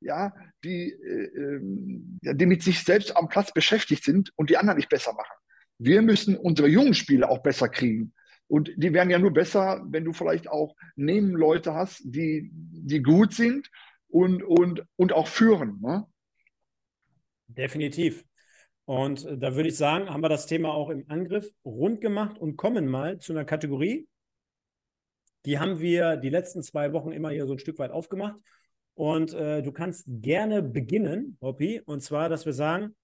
[0.00, 0.32] ja,
[0.64, 4.88] die, äh, ähm, die mit sich selbst am Platz beschäftigt sind und die anderen nicht
[4.88, 5.36] besser machen.
[5.78, 8.12] Wir müssen unsere jungen Spieler auch besser kriegen.
[8.48, 13.34] Und die werden ja nur besser, wenn du vielleicht auch Nebenleute hast, die, die gut
[13.34, 13.70] sind
[14.08, 15.78] und, und, und auch führen.
[15.80, 16.06] Ne?
[17.46, 18.24] Definitiv.
[18.86, 22.38] Und äh, da würde ich sagen, haben wir das Thema auch im Angriff rund gemacht
[22.38, 24.08] und kommen mal zu einer Kategorie,
[25.44, 28.36] die haben wir die letzten zwei Wochen immer hier so ein Stück weit aufgemacht.
[28.94, 32.96] Und äh, du kannst gerne beginnen, Hoppy, und zwar, dass wir sagen,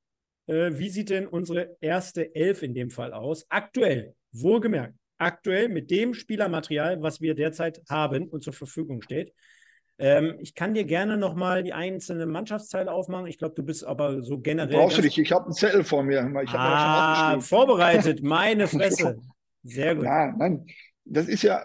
[0.47, 3.47] äh, wie sieht denn unsere erste Elf in dem Fall aus?
[3.49, 9.33] Aktuell, wohlgemerkt, aktuell mit dem Spielermaterial, was wir derzeit haben und zur Verfügung steht.
[9.97, 13.29] Ähm, ich kann dir gerne nochmal die einzelnen Mannschaftsteile aufmachen.
[13.29, 14.77] Ich glaube, du bist aber so generell.
[14.77, 15.17] Brauchst du dich?
[15.19, 16.29] Ich habe einen Zettel vor mir.
[16.43, 19.19] Ich ah, vorbereitet, meine Fresse.
[19.63, 20.05] Sehr gut.
[20.05, 20.67] Ja, nein,
[21.05, 21.65] das ist ja,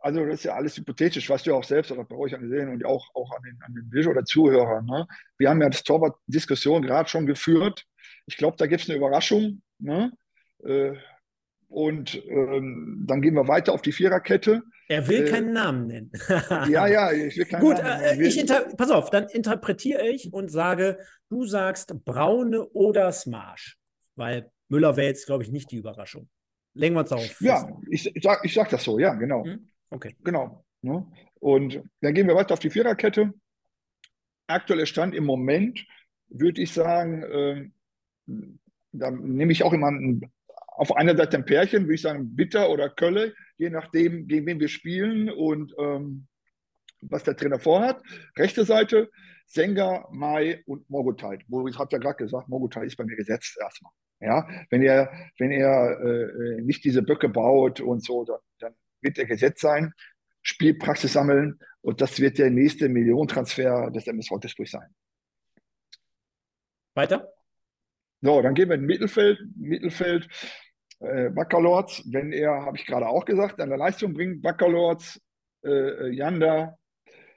[0.00, 2.84] also das ist ja alles hypothetisch, was du auch selbst oder bei euch gesehen und
[2.84, 4.84] auch, auch an den, an den Visual oder Zuhörern.
[4.86, 5.06] Ne?
[5.38, 7.84] Wir haben ja das Torwart-Diskussion gerade schon geführt.
[8.26, 9.62] Ich glaube, da gibt es eine Überraschung.
[9.78, 10.12] Ne?
[10.64, 10.94] Äh,
[11.68, 14.62] und ähm, dann gehen wir weiter auf die Viererkette.
[14.88, 16.12] Er will äh, keinen Namen nennen.
[16.70, 18.20] ja, ja, ich will keinen Gut, Namen nennen.
[18.22, 23.76] Äh, ich pass auf, dann interpretiere ich und sage, du sagst Braune oder Smarsch.
[24.16, 26.28] Weil Müller wäre jetzt, glaube ich, nicht die Überraschung.
[26.74, 27.40] Legen wir uns auf.
[27.40, 29.44] Ja, ich, ich, sag, ich sag das so, ja, genau.
[29.44, 29.68] Hm?
[29.90, 30.14] Okay.
[30.24, 30.64] Genau.
[30.82, 31.06] Ne?
[31.40, 33.32] Und dann gehen wir weiter auf die Viererkette.
[34.46, 35.86] Aktueller Stand im Moment,
[36.28, 37.70] würde ich sagen, äh,
[38.92, 42.70] da nehme ich auch immer ein, auf einer Seite ein Pärchen, würde ich sagen, Bitter
[42.70, 46.26] oder Kölle, je nachdem, gegen wen wir spielen und ähm,
[47.00, 48.02] was der Trainer vorhat.
[48.36, 49.10] Rechte Seite,
[49.46, 51.38] Senga, Mai und Mogutai.
[51.68, 53.92] Ich habe ja gerade gesagt, Mogutai ist bei mir gesetzt erstmal.
[54.20, 59.18] Ja, wenn er, wenn er äh, nicht diese Böcke baut und so, dann, dann wird
[59.18, 59.92] er gesetzt sein,
[60.42, 64.94] Spielpraxis sammeln und das wird der nächste Millionentransfer des MSV Duisburg sein.
[66.94, 67.32] Weiter?
[68.20, 69.38] So, dann gehen wir in Mittelfeld.
[69.56, 70.28] Mittelfeld,
[71.00, 75.20] äh, Baccalords, wenn er, habe ich gerade auch gesagt, an der Leistung bringt, Baccalords,
[75.64, 76.76] äh, Janda.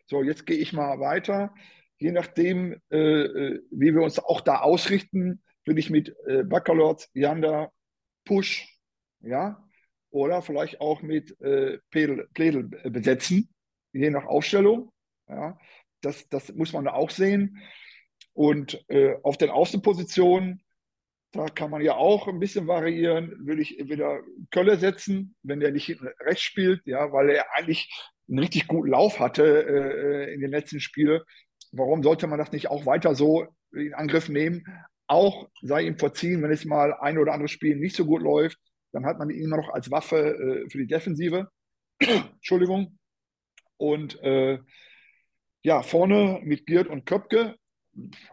[0.07, 1.53] So, jetzt gehe ich mal weiter.
[1.97, 7.09] Je nachdem, äh, äh wie wir uns auch da ausrichten, würde ich mit äh, Baccalords,
[7.13, 7.71] Janda,
[8.25, 8.67] Push,
[9.19, 9.63] ja,
[10.11, 13.49] oder vielleicht auch mit äh, Pledel besetzen,
[13.93, 14.91] je nach Aufstellung.
[15.27, 15.57] Ja,
[16.01, 17.61] das, das muss man da auch sehen.
[18.33, 20.61] Und äh, auf den Außenpositionen,
[21.31, 23.33] da kann man ja auch ein bisschen variieren.
[23.45, 27.89] Würde ich entweder Kölle setzen, wenn der nicht rechts spielt, ja, weil er eigentlich
[28.27, 31.21] einen richtig guten Lauf hatte äh, in den letzten Spielen.
[31.71, 34.65] Warum sollte man das nicht auch weiter so in Angriff nehmen?
[35.07, 38.57] Auch sei ihm verziehen, wenn es mal ein oder andere Spiel nicht so gut läuft,
[38.91, 41.49] dann hat man ihn immer noch als Waffe äh, für die Defensive.
[41.99, 42.97] Entschuldigung.
[43.77, 44.59] Und äh,
[45.63, 47.55] ja, vorne mit Giert und Köpke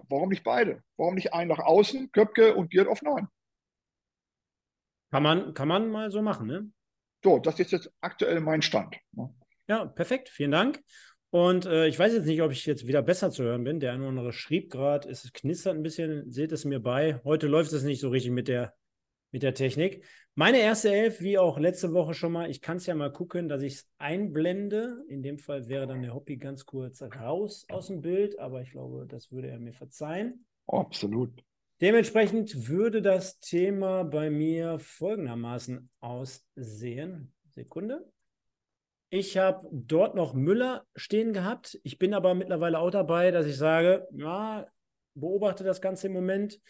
[0.08, 0.82] warum nicht beide?
[0.96, 3.28] Warum nicht einen nach außen, Köpke und Giert auf neun?
[5.10, 6.70] Kann man, kann man mal so machen, ne?
[7.24, 8.96] So, das ist jetzt aktuell mein Stand.
[9.12, 9.34] Ne?
[9.66, 10.80] Ja, perfekt, vielen Dank.
[11.30, 13.80] Und äh, ich weiß jetzt nicht, ob ich jetzt wieder besser zu hören bin.
[13.80, 17.20] Der eine oder andere schrieb gerade, es knistert ein bisschen, seht es mir bei.
[17.24, 18.74] Heute läuft es nicht so richtig mit der
[19.30, 20.04] mit der Technik.
[20.34, 23.48] Meine erste Elf, wie auch letzte Woche schon mal, ich kann es ja mal gucken,
[23.48, 25.04] dass ich es einblende.
[25.08, 28.70] In dem Fall wäre dann der Hobby ganz kurz raus aus dem Bild, aber ich
[28.70, 30.46] glaube, das würde er mir verzeihen.
[30.66, 31.42] Absolut.
[31.80, 37.32] Dementsprechend würde das Thema bei mir folgendermaßen aussehen.
[37.50, 38.10] Sekunde.
[39.10, 41.78] Ich habe dort noch Müller stehen gehabt.
[41.82, 44.66] Ich bin aber mittlerweile auch dabei, dass ich sage, ja,
[45.14, 46.60] beobachte das Ganze im Moment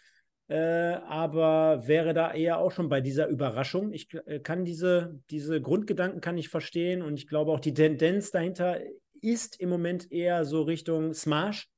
[0.48, 3.92] äh, aber wäre da eher auch schon bei dieser Überraschung.
[3.92, 8.30] Ich äh, kann diese, diese Grundgedanken kann ich verstehen und ich glaube auch die Tendenz
[8.30, 8.80] dahinter
[9.20, 11.68] ist im Moment eher so Richtung Smash.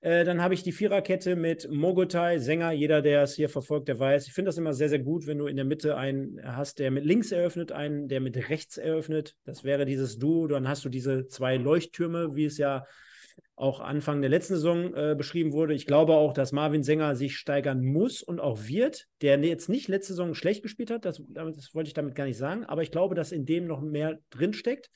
[0.00, 2.70] Äh, dann habe ich die Viererkette mit Mogotai, Sänger.
[2.70, 4.28] Jeder, der es hier verfolgt, der weiß.
[4.28, 6.92] Ich finde das immer sehr, sehr gut, wenn du in der Mitte einen hast, der
[6.92, 9.34] mit links eröffnet, einen, der mit rechts eröffnet.
[9.44, 10.46] Das wäre dieses Duo.
[10.46, 12.86] Dann hast du diese zwei Leuchttürme, wie es ja
[13.58, 15.74] auch Anfang der letzten Saison äh, beschrieben wurde.
[15.74, 19.88] Ich glaube auch, dass Marvin Sänger sich steigern muss und auch wird, der jetzt nicht
[19.88, 22.90] letzte Saison schlecht gespielt hat, das, das wollte ich damit gar nicht sagen, aber ich
[22.90, 24.90] glaube, dass in dem noch mehr drinsteckt.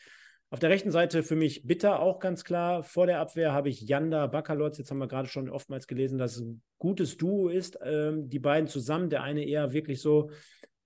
[0.51, 2.83] Auf der rechten Seite für mich Bitter auch ganz klar.
[2.83, 4.77] Vor der Abwehr habe ich Janda Bakalotz.
[4.77, 7.79] Jetzt haben wir gerade schon oftmals gelesen, dass es ein gutes Duo ist.
[7.83, 9.09] Ähm, die beiden zusammen.
[9.09, 10.29] Der eine eher wirklich so,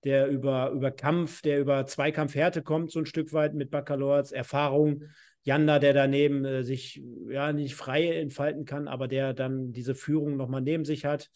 [0.05, 5.03] der über, über Kampf, der über Zweikampfhärte kommt, so ein Stück weit mit Bakalotz, Erfahrung.
[5.47, 10.37] Janda, der daneben äh, sich ja nicht frei entfalten kann, aber der dann diese Führung
[10.37, 11.31] nochmal neben sich hat,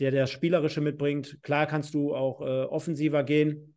[0.00, 1.38] der das Spielerische mitbringt.
[1.42, 3.76] Klar kannst du auch äh, offensiver gehen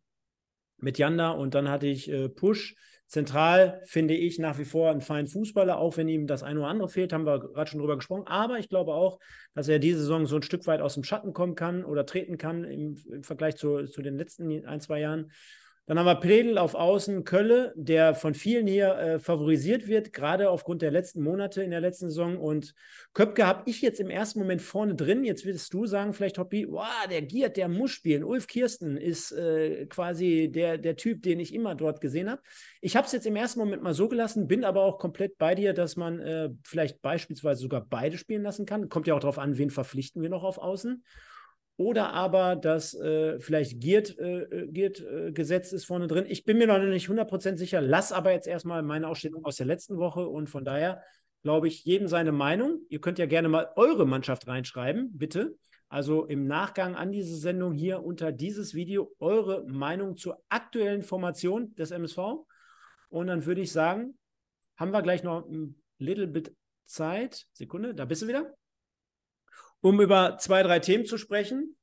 [0.78, 2.74] mit Janda und dann hatte ich äh, Push.
[3.06, 6.68] Zentral finde ich nach wie vor einen feinen Fußballer, auch wenn ihm das eine oder
[6.68, 8.26] andere fehlt, haben wir gerade schon drüber gesprochen.
[8.26, 9.20] Aber ich glaube auch,
[9.54, 12.38] dass er diese Saison so ein Stück weit aus dem Schatten kommen kann oder treten
[12.38, 15.30] kann im, im Vergleich zu, zu den letzten ein, zwei Jahren.
[15.86, 20.50] Dann haben wir Predel auf Außen, Kölle, der von vielen hier äh, favorisiert wird, gerade
[20.50, 22.38] aufgrund der letzten Monate in der letzten Saison.
[22.38, 22.74] Und
[23.14, 25.22] Köpke habe ich jetzt im ersten Moment vorne drin.
[25.22, 28.24] Jetzt willst du sagen, vielleicht Hoppi, wow, der Giert, der muss spielen.
[28.24, 32.42] Ulf Kirsten ist äh, quasi der, der Typ, den ich immer dort gesehen habe.
[32.80, 35.54] Ich habe es jetzt im ersten Moment mal so gelassen, bin aber auch komplett bei
[35.54, 38.88] dir, dass man äh, vielleicht beispielsweise sogar beide spielen lassen kann.
[38.88, 41.04] Kommt ja auch darauf an, wen verpflichten wir noch auf Außen.
[41.78, 46.24] Oder aber, dass äh, vielleicht Giert, äh, äh äh, ist vorne drin.
[46.26, 49.66] Ich bin mir noch nicht 100% sicher, lass aber jetzt erstmal meine Ausstellung aus der
[49.66, 51.02] letzten Woche und von daher
[51.42, 52.80] glaube ich, jedem seine Meinung.
[52.88, 55.56] Ihr könnt ja gerne mal eure Mannschaft reinschreiben, bitte.
[55.88, 61.72] Also im Nachgang an diese Sendung hier unter dieses Video eure Meinung zur aktuellen Formation
[61.76, 62.18] des MSV.
[63.10, 64.18] Und dann würde ich sagen,
[64.76, 66.52] haben wir gleich noch ein little bit
[66.84, 67.46] Zeit.
[67.52, 68.52] Sekunde, da bist du wieder
[69.80, 71.76] um über zwei, drei Themen zu sprechen.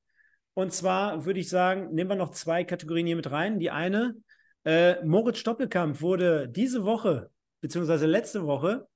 [0.54, 3.60] Und zwar würde ich sagen, nehmen wir noch zwei Kategorien hier mit rein.
[3.60, 4.16] Die eine,
[4.66, 7.32] äh, Moritz Stoppelkamp wurde diese Woche,
[7.62, 8.88] beziehungsweise letzte Woche,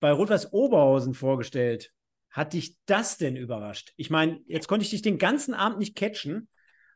[0.00, 1.92] bei Rot-Weiß Oberhausen vorgestellt.
[2.30, 3.92] Hat dich das denn überrascht?
[3.96, 6.48] Ich meine, jetzt konnte ich dich den ganzen Abend nicht catchen,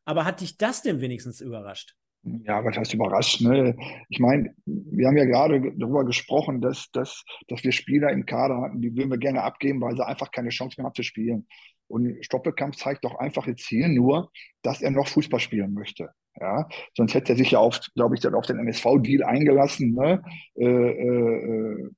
[0.04, 1.94] aber hat dich das denn wenigstens überrascht?
[2.22, 3.40] Ja, was heißt überrascht?
[3.40, 3.74] Ne?
[4.10, 8.60] Ich meine, wir haben ja gerade darüber gesprochen, dass, dass, dass wir Spieler im Kader
[8.60, 11.46] hatten, die würden wir gerne abgeben, weil sie einfach keine Chance mehr haben zu spielen.
[11.88, 14.30] Und Stoppelkamp zeigt doch einfach jetzt hier nur,
[14.62, 16.10] dass er noch Fußball spielen möchte.
[16.38, 20.22] Ja, sonst hätte er sich ja auf, glaube ich, dann auf den MSV-Deal eingelassen, ne?
[20.56, 21.90] Äh, äh,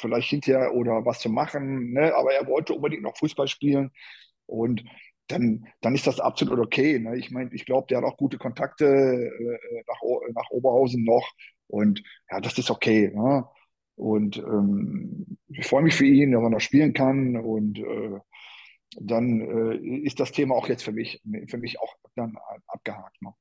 [0.00, 2.14] vielleicht hinterher oder was zu machen, ne?
[2.14, 3.90] Aber er wollte unbedingt noch Fußball spielen.
[4.46, 4.82] Und
[5.28, 6.98] dann, dann ist das absolut okay.
[6.98, 7.16] Ne?
[7.16, 10.00] Ich meine, ich glaube, der hat auch gute Kontakte äh, nach,
[10.34, 11.28] nach Oberhausen noch.
[11.66, 13.12] Und ja, das ist okay.
[13.14, 13.44] Ne?
[13.96, 17.36] Und ähm, ich freue mich für ihn, dass er noch spielen kann.
[17.36, 18.18] Und äh,
[19.00, 23.20] dann äh, ist das Thema auch jetzt für mich, für mich auch dann abgehakt.
[23.20, 23.32] Ne?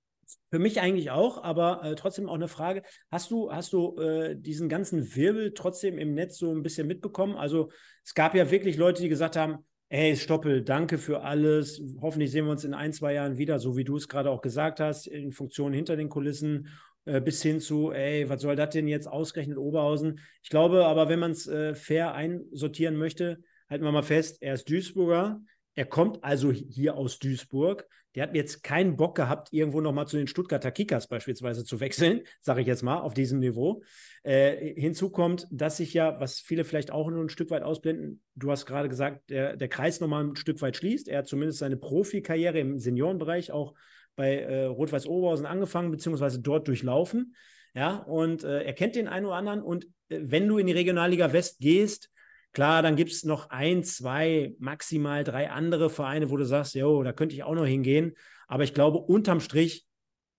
[0.50, 2.82] Für mich eigentlich auch, aber äh, trotzdem auch eine Frage.
[3.12, 7.36] Hast du, hast du äh, diesen ganzen Wirbel trotzdem im Netz so ein bisschen mitbekommen?
[7.36, 7.70] Also
[8.04, 9.66] es gab ja wirklich Leute, die gesagt haben,
[9.98, 11.82] Hey Stoppel, danke für alles.
[12.02, 14.42] Hoffentlich sehen wir uns in ein, zwei Jahren wieder, so wie du es gerade auch
[14.42, 16.68] gesagt hast, in Funktion hinter den Kulissen,
[17.06, 20.20] äh, bis hin zu, ey, was soll das denn jetzt ausgerechnet Oberhausen?
[20.44, 23.40] Ich glaube aber, wenn man es äh, fair einsortieren möchte,
[23.70, 25.40] halten wir mal fest, er ist Duisburger,
[25.76, 27.88] er kommt also hier aus Duisburg.
[28.16, 32.22] Der hat jetzt keinen Bock gehabt, irgendwo nochmal zu den Stuttgarter Kickers beispielsweise zu wechseln,
[32.42, 33.84] sage ich jetzt mal, auf diesem Niveau.
[34.24, 38.22] Äh, hinzu kommt, dass sich ja, was viele vielleicht auch nur ein Stück weit ausblenden,
[38.36, 41.10] du hast gerade gesagt, der, der Kreis nochmal ein Stück weit schließt.
[41.10, 43.74] Er hat zumindest seine Profikarriere im Seniorenbereich auch
[44.16, 47.36] bei äh, Rot-Weiß Oberhausen angefangen, beziehungsweise dort durchlaufen.
[47.74, 49.62] Ja, und äh, er kennt den einen oder anderen.
[49.62, 52.10] Und äh, wenn du in die Regionalliga West gehst,
[52.56, 57.04] Klar, dann gibt es noch ein, zwei, maximal drei andere Vereine, wo du sagst, jo,
[57.04, 58.16] da könnte ich auch noch hingehen.
[58.48, 59.86] Aber ich glaube, unterm Strich,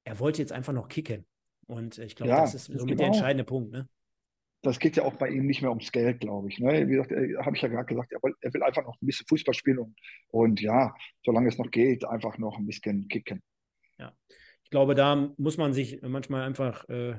[0.05, 1.27] er wollte jetzt einfach noch kicken.
[1.67, 2.97] Und ich glaube, ja, das ist somit genau.
[2.97, 3.71] der entscheidende Punkt.
[3.71, 3.87] Ne?
[4.62, 6.59] Das geht ja auch bei ihm nicht mehr ums Geld, glaube ich.
[6.59, 6.89] Ne?
[6.89, 9.27] Wie gesagt, habe ich ja gerade gesagt, er will, er will, einfach noch ein bisschen
[9.27, 9.95] Fußball spielen und,
[10.29, 13.43] und ja, solange es noch geht, einfach noch ein bisschen kicken.
[13.99, 14.17] Ja,
[14.64, 17.19] ich glaube, da muss man sich manchmal einfach äh,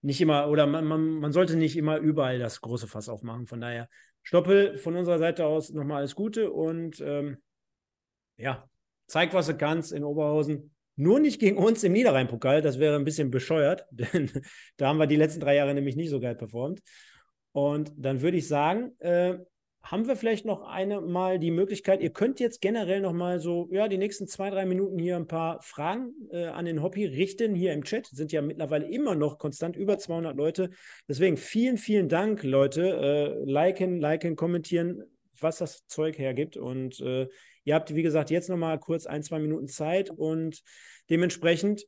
[0.00, 3.46] nicht immer, oder man, man, man sollte nicht immer überall das große Fass aufmachen.
[3.46, 3.90] Von daher
[4.22, 7.38] Stoppel, von unserer Seite aus nochmal alles Gute und ähm,
[8.36, 8.68] ja,
[9.06, 10.74] zeig, was du kannst in Oberhausen.
[10.96, 14.30] Nur nicht gegen uns im Niederrhein-Pokal, das wäre ein bisschen bescheuert, denn
[14.76, 16.80] da haben wir die letzten drei Jahre nämlich nicht so geil performt.
[17.52, 19.38] Und dann würde ich sagen, äh,
[19.82, 23.88] haben wir vielleicht noch einmal die Möglichkeit, ihr könnt jetzt generell noch mal so, ja,
[23.88, 27.72] die nächsten zwei, drei Minuten hier ein paar Fragen äh, an den Hobby richten hier
[27.72, 28.06] im Chat.
[28.06, 30.70] Sind ja mittlerweile immer noch konstant über 200 Leute.
[31.08, 33.42] Deswegen vielen, vielen Dank, Leute.
[33.44, 35.02] Äh, liken, liken, kommentieren,
[35.40, 36.56] was das Zeug hergibt.
[36.56, 37.26] Und äh,
[37.64, 40.62] ihr habt, wie gesagt, jetzt noch mal kurz ein, zwei Minuten Zeit und
[41.10, 41.86] dementsprechend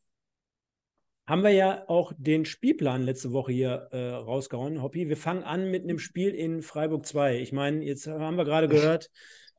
[1.27, 5.09] haben wir ja auch den Spielplan letzte Woche hier äh, rausgehauen, Hoppi.
[5.09, 7.39] Wir fangen an mit einem Spiel in Freiburg 2.
[7.39, 9.11] Ich meine, jetzt haben wir gerade gehört,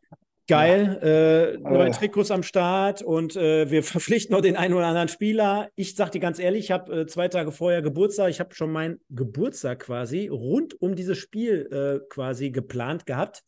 [0.48, 5.08] geil, äh, neue Trikots am Start und äh, wir verpflichten noch den einen oder anderen
[5.08, 5.70] Spieler.
[5.76, 8.72] Ich sag dir ganz ehrlich, ich habe äh, zwei Tage vorher Geburtstag, ich habe schon
[8.72, 13.44] meinen Geburtstag quasi rund um dieses Spiel äh, quasi geplant gehabt.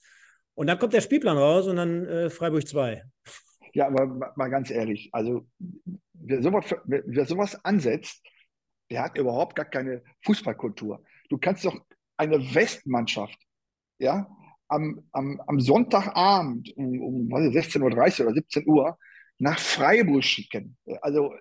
[0.55, 3.03] Und dann kommt der Spielplan raus und dann äh, Freiburg 2.
[3.74, 5.47] Ja, aber mal ganz ehrlich, also
[6.13, 8.26] wer sowas, wer sowas ansetzt,
[8.89, 11.03] der hat überhaupt gar keine Fußballkultur.
[11.30, 11.80] Du kannst doch
[12.15, 13.38] eine Westmannschaft,
[13.99, 14.30] ja,
[14.70, 17.80] am, am, am Sonntagabend um, um 16.30
[18.22, 18.97] Uhr oder 17 Uhr
[19.39, 20.78] nach Freiburg schicken.
[21.01, 21.34] Also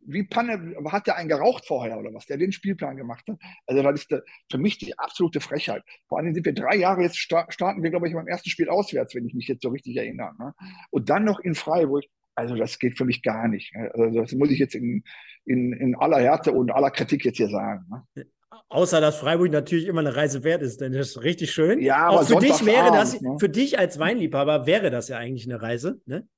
[0.00, 3.38] wie Panne, hat der einen geraucht vorher oder was, der den Spielplan gemacht hat?
[3.66, 5.82] Also das ist für mich die absolute Frechheit.
[6.08, 9.14] Vor allem sind wir drei Jahre jetzt, starten wir, glaube ich, beim ersten Spiel auswärts,
[9.14, 10.32] wenn ich mich jetzt so richtig erinnere.
[10.38, 10.54] Ne?
[10.90, 12.04] Und dann noch in Freiburg.
[12.34, 13.74] Also das geht für mich gar nicht.
[13.74, 13.90] Ne?
[13.94, 15.02] Also das muss ich jetzt in,
[15.44, 17.84] in, in aller Härte und aller Kritik jetzt hier sagen.
[17.90, 18.26] Ne?
[18.68, 21.80] Außer dass Freiburg natürlich immer eine Reise wert ist, denn das ist richtig schön.
[21.80, 23.36] Ja, aber Auch für dich wäre das, ne?
[23.40, 26.00] für dich als Weinliebhaber wäre das ja eigentlich eine Reise.
[26.06, 26.28] Ne?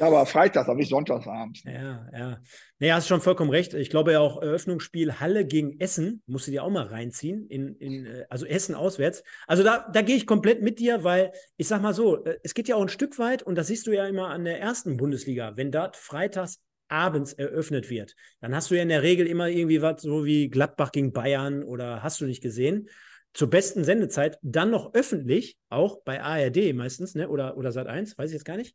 [0.00, 1.62] Ja, aber freitags, aber nicht sonntagsabends.
[1.64, 2.38] Ja, ja.
[2.78, 3.74] Nee, hast schon vollkommen recht.
[3.74, 7.76] Ich glaube ja auch Eröffnungsspiel Halle gegen Essen, musst du dir auch mal reinziehen, in,
[7.76, 9.22] in, äh, also Essen auswärts.
[9.46, 12.54] Also da, da gehe ich komplett mit dir, weil ich sag mal so, äh, es
[12.54, 14.96] geht ja auch ein Stück weit, und das siehst du ja immer an der ersten
[14.96, 19.48] Bundesliga, wenn dort freitags abends eröffnet wird, dann hast du ja in der Regel immer
[19.48, 22.88] irgendwie was so wie Gladbach gegen Bayern oder hast du nicht gesehen.
[23.32, 27.28] Zur besten Sendezeit, dann noch öffentlich, auch bei ARD meistens, ne?
[27.28, 28.74] Oder, oder Sat 1, weiß ich jetzt gar nicht.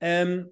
[0.00, 0.50] Ähm,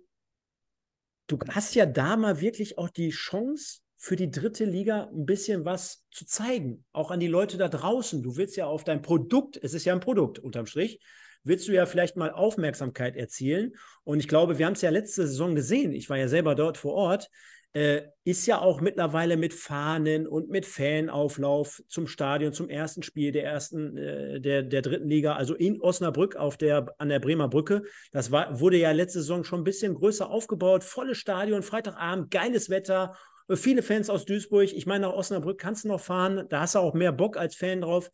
[1.27, 5.65] du hast ja da mal wirklich auch die Chance für die dritte Liga ein bisschen
[5.65, 8.23] was zu zeigen, auch an die Leute da draußen.
[8.23, 11.01] Du willst ja auf dein Produkt, es ist ja ein Produkt unterm Strich,
[11.43, 13.73] willst du ja vielleicht mal Aufmerksamkeit erzielen.
[14.03, 15.93] Und ich glaube, wir haben es ja letzte Saison gesehen.
[15.93, 17.31] Ich war ja selber dort vor Ort
[17.75, 23.33] äh, ist ja auch mittlerweile mit Fahnen und mit Fanauflauf zum Stadion, zum ersten Spiel
[23.33, 27.49] der ersten, äh, der, der dritten Liga, also in Osnabrück auf der, an der Bremer
[27.49, 27.83] Brücke.
[28.13, 32.71] Das war, wurde ja letzte Saison schon ein bisschen größer aufgebaut, volles Stadion, Freitagabend, geiles
[32.71, 33.17] Wetter.
[33.49, 34.73] Äh, viele Fans aus Duisburg.
[34.73, 36.47] Ich meine, nach Osnabrück kannst du noch fahren.
[36.49, 38.11] Da hast du auch mehr Bock als Fan drauf.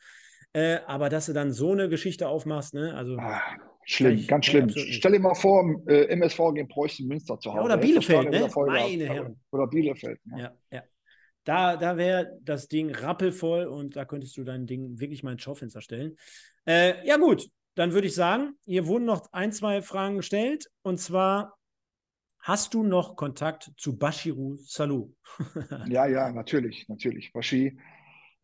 [0.54, 2.94] Äh, aber dass du dann so eine Geschichte aufmachst, ne?
[2.94, 3.16] Also.
[3.18, 3.40] Ah,
[3.84, 4.68] schlimm, ich, ganz schlimm.
[4.70, 7.60] Stell dir mal vor, äh, MSV gegen Preußen Münster zu Hause.
[7.60, 8.48] Ja, oder Bielefeld, ne?
[8.66, 9.40] Meine Herren.
[9.50, 10.20] Oder Bielefeld.
[10.24, 10.52] Ja, ja.
[10.70, 10.82] ja.
[11.44, 15.42] Da, da wäre das Ding rappelvoll und da könntest du dein Ding wirklich mal ins
[15.42, 16.16] Schaufenster stellen.
[16.66, 20.66] Äh, ja, gut, dann würde ich sagen, hier wurden noch ein, zwei Fragen gestellt.
[20.82, 21.56] Und zwar,
[22.40, 25.14] hast du noch Kontakt zu Bashiru Salou?
[25.88, 27.32] ja, ja, natürlich, natürlich.
[27.32, 27.78] Bashi,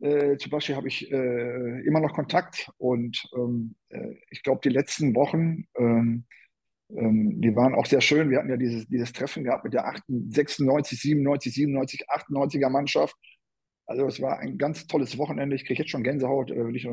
[0.00, 4.68] äh, zu Bashi habe ich äh, immer noch Kontakt und ähm, äh, ich glaube, die
[4.68, 6.24] letzten Wochen, ähm,
[6.90, 8.30] ähm, die waren auch sehr schön.
[8.30, 13.16] Wir hatten ja dieses, dieses Treffen gehabt mit der 96, 97, 97, 98er Mannschaft.
[13.86, 15.56] Also es war ein ganz tolles Wochenende.
[15.56, 16.88] Ich kriege jetzt schon Gänsehaut, äh, wenn ich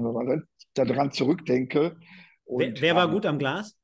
[0.73, 1.97] daran zurückdenke.
[2.45, 3.77] Und, wer, wer war gut am Glas?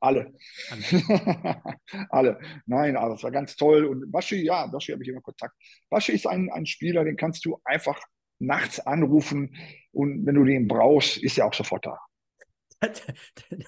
[0.00, 0.34] Alle.
[2.10, 2.38] Alle.
[2.66, 3.84] Nein, aber es war ganz toll.
[3.84, 5.54] Und Baschi, ja, Baschi habe ich immer Kontakt.
[5.90, 8.00] Baschi ist ein, ein Spieler, den kannst du einfach
[8.38, 9.54] nachts anrufen
[9.92, 11.98] und wenn du den brauchst, ist er auch sofort da.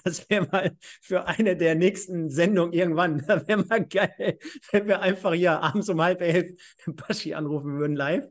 [0.03, 3.23] Das wäre mal für eine der nächsten Sendungen irgendwann.
[3.27, 4.39] Das wäre mal geil,
[4.71, 6.51] wenn wir einfach hier abends um halb elf
[6.85, 8.25] Baschi anrufen würden live.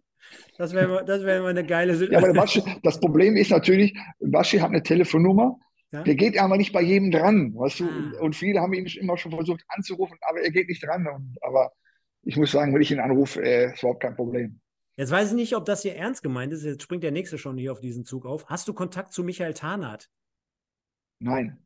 [0.57, 2.23] Das wäre das wär mal eine geile Situation.
[2.23, 5.59] Ja, aber Baschi, das Problem ist natürlich, Baschi hat eine Telefonnummer,
[5.93, 6.03] ja?
[6.03, 7.89] Der geht aber nicht bei jedem dran, weißt du?
[7.89, 8.21] Ah.
[8.21, 11.07] Und viele haben ihn immer schon versucht anzurufen, aber er geht nicht dran.
[11.07, 11.73] Und, aber
[12.23, 14.61] ich muss sagen, wenn ich ihn anrufe, äh, ist überhaupt kein Problem.
[14.97, 16.63] Jetzt weiß ich nicht, ob das hier ernst gemeint ist.
[16.63, 18.47] Jetzt springt der Nächste schon hier auf diesen Zug auf.
[18.47, 20.11] Hast du Kontakt zu Michael Tarnath?
[21.19, 21.59] Nein.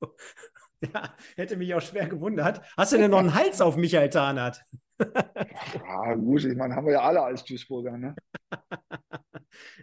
[0.80, 2.60] ja, hätte mich auch schwer gewundert.
[2.76, 4.62] Hast du denn noch einen Hals auf Michael Tarnath?
[5.00, 8.14] ja, gut, ich meine, haben wir ja alle als Duisburger, ne?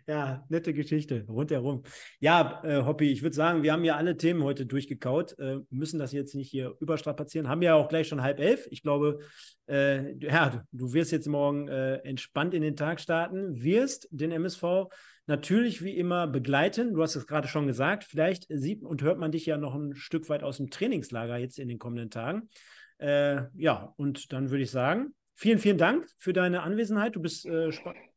[0.07, 1.83] ja, nette Geschichte, rundherum.
[2.19, 5.99] Ja, äh, Hoppy, ich würde sagen, wir haben ja alle Themen heute durchgekaut, äh, müssen
[5.99, 8.67] das jetzt nicht hier überstrapazieren, haben ja auch gleich schon halb elf.
[8.71, 9.19] Ich glaube,
[9.67, 14.31] äh, ja, du, du, wirst jetzt morgen äh, entspannt in den Tag starten, wirst den
[14.31, 14.87] MSV
[15.27, 16.93] natürlich wie immer begleiten.
[16.93, 19.95] Du hast es gerade schon gesagt, vielleicht sieht und hört man dich ja noch ein
[19.95, 22.49] Stück weit aus dem Trainingslager jetzt in den kommenden Tagen.
[22.97, 27.15] Äh, ja, und dann würde ich sagen, vielen, vielen Dank für deine Anwesenheit.
[27.15, 27.71] Du bist äh,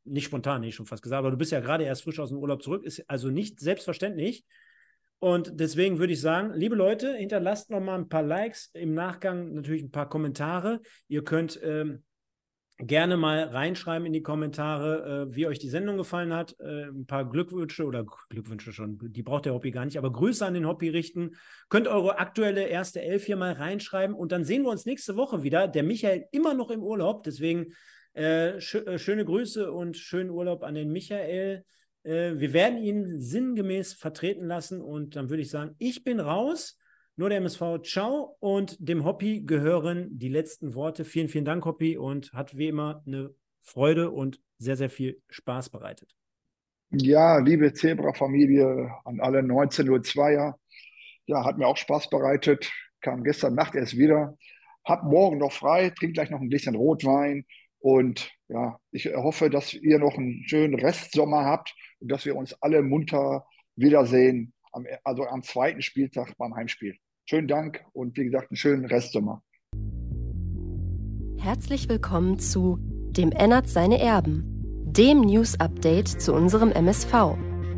[0.09, 2.39] nicht spontan, ich schon fast gesagt, aber du bist ja gerade erst frisch aus dem
[2.39, 2.85] Urlaub zurück.
[2.85, 4.45] Ist also nicht selbstverständlich.
[5.21, 9.53] Und deswegen würde ich sagen, liebe Leute, hinterlasst noch mal ein paar Likes, im Nachgang
[9.53, 10.81] natürlich ein paar Kommentare.
[11.09, 12.05] Ihr könnt ähm,
[12.79, 16.55] gerne mal reinschreiben in die Kommentare, äh, wie euch die Sendung gefallen hat.
[16.61, 20.47] Äh, ein paar Glückwünsche oder Glückwünsche schon, die braucht der Hobby gar nicht, aber Grüße
[20.47, 21.33] an den Hobby richten.
[21.69, 25.43] Könnt eure aktuelle erste Elf hier mal reinschreiben und dann sehen wir uns nächste Woche
[25.43, 25.67] wieder.
[25.67, 27.73] Der Michael immer noch im Urlaub, deswegen
[28.19, 31.65] äh, sch äh, schöne Grüße und schönen Urlaub an den Michael.
[32.03, 36.77] Äh, wir werden ihn sinngemäß vertreten lassen und dann würde ich sagen, ich bin raus.
[37.17, 38.37] Nur der MSV, ciao.
[38.41, 41.05] Und dem Hoppy gehören die letzten Worte.
[41.05, 41.97] Vielen, vielen Dank, Hoppy.
[41.97, 46.15] Und hat wie immer eine Freude und sehr, sehr viel Spaß bereitet.
[46.91, 50.55] Ja, liebe Zebra-Familie, an alle 19.02er.
[51.27, 52.71] Ja, hat mir auch Spaß bereitet.
[53.01, 54.37] Kam gestern Nacht erst wieder.
[54.85, 57.45] Hab morgen noch frei, trink gleich noch ein Gläschen Rotwein.
[57.81, 62.55] Und ja, ich hoffe, dass ihr noch einen schönen Restsommer habt und dass wir uns
[62.61, 66.97] alle munter wiedersehen, am, also am zweiten Spieltag beim Heimspiel.
[67.27, 69.43] Schönen Dank und wie gesagt, einen schönen Restsommer.
[71.39, 74.45] Herzlich willkommen zu Dem Ennert seine Erben,
[74.85, 77.37] dem News-Update zu unserem MSV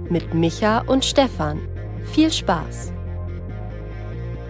[0.08, 1.60] mit Micha und Stefan.
[2.12, 2.99] Viel Spaß!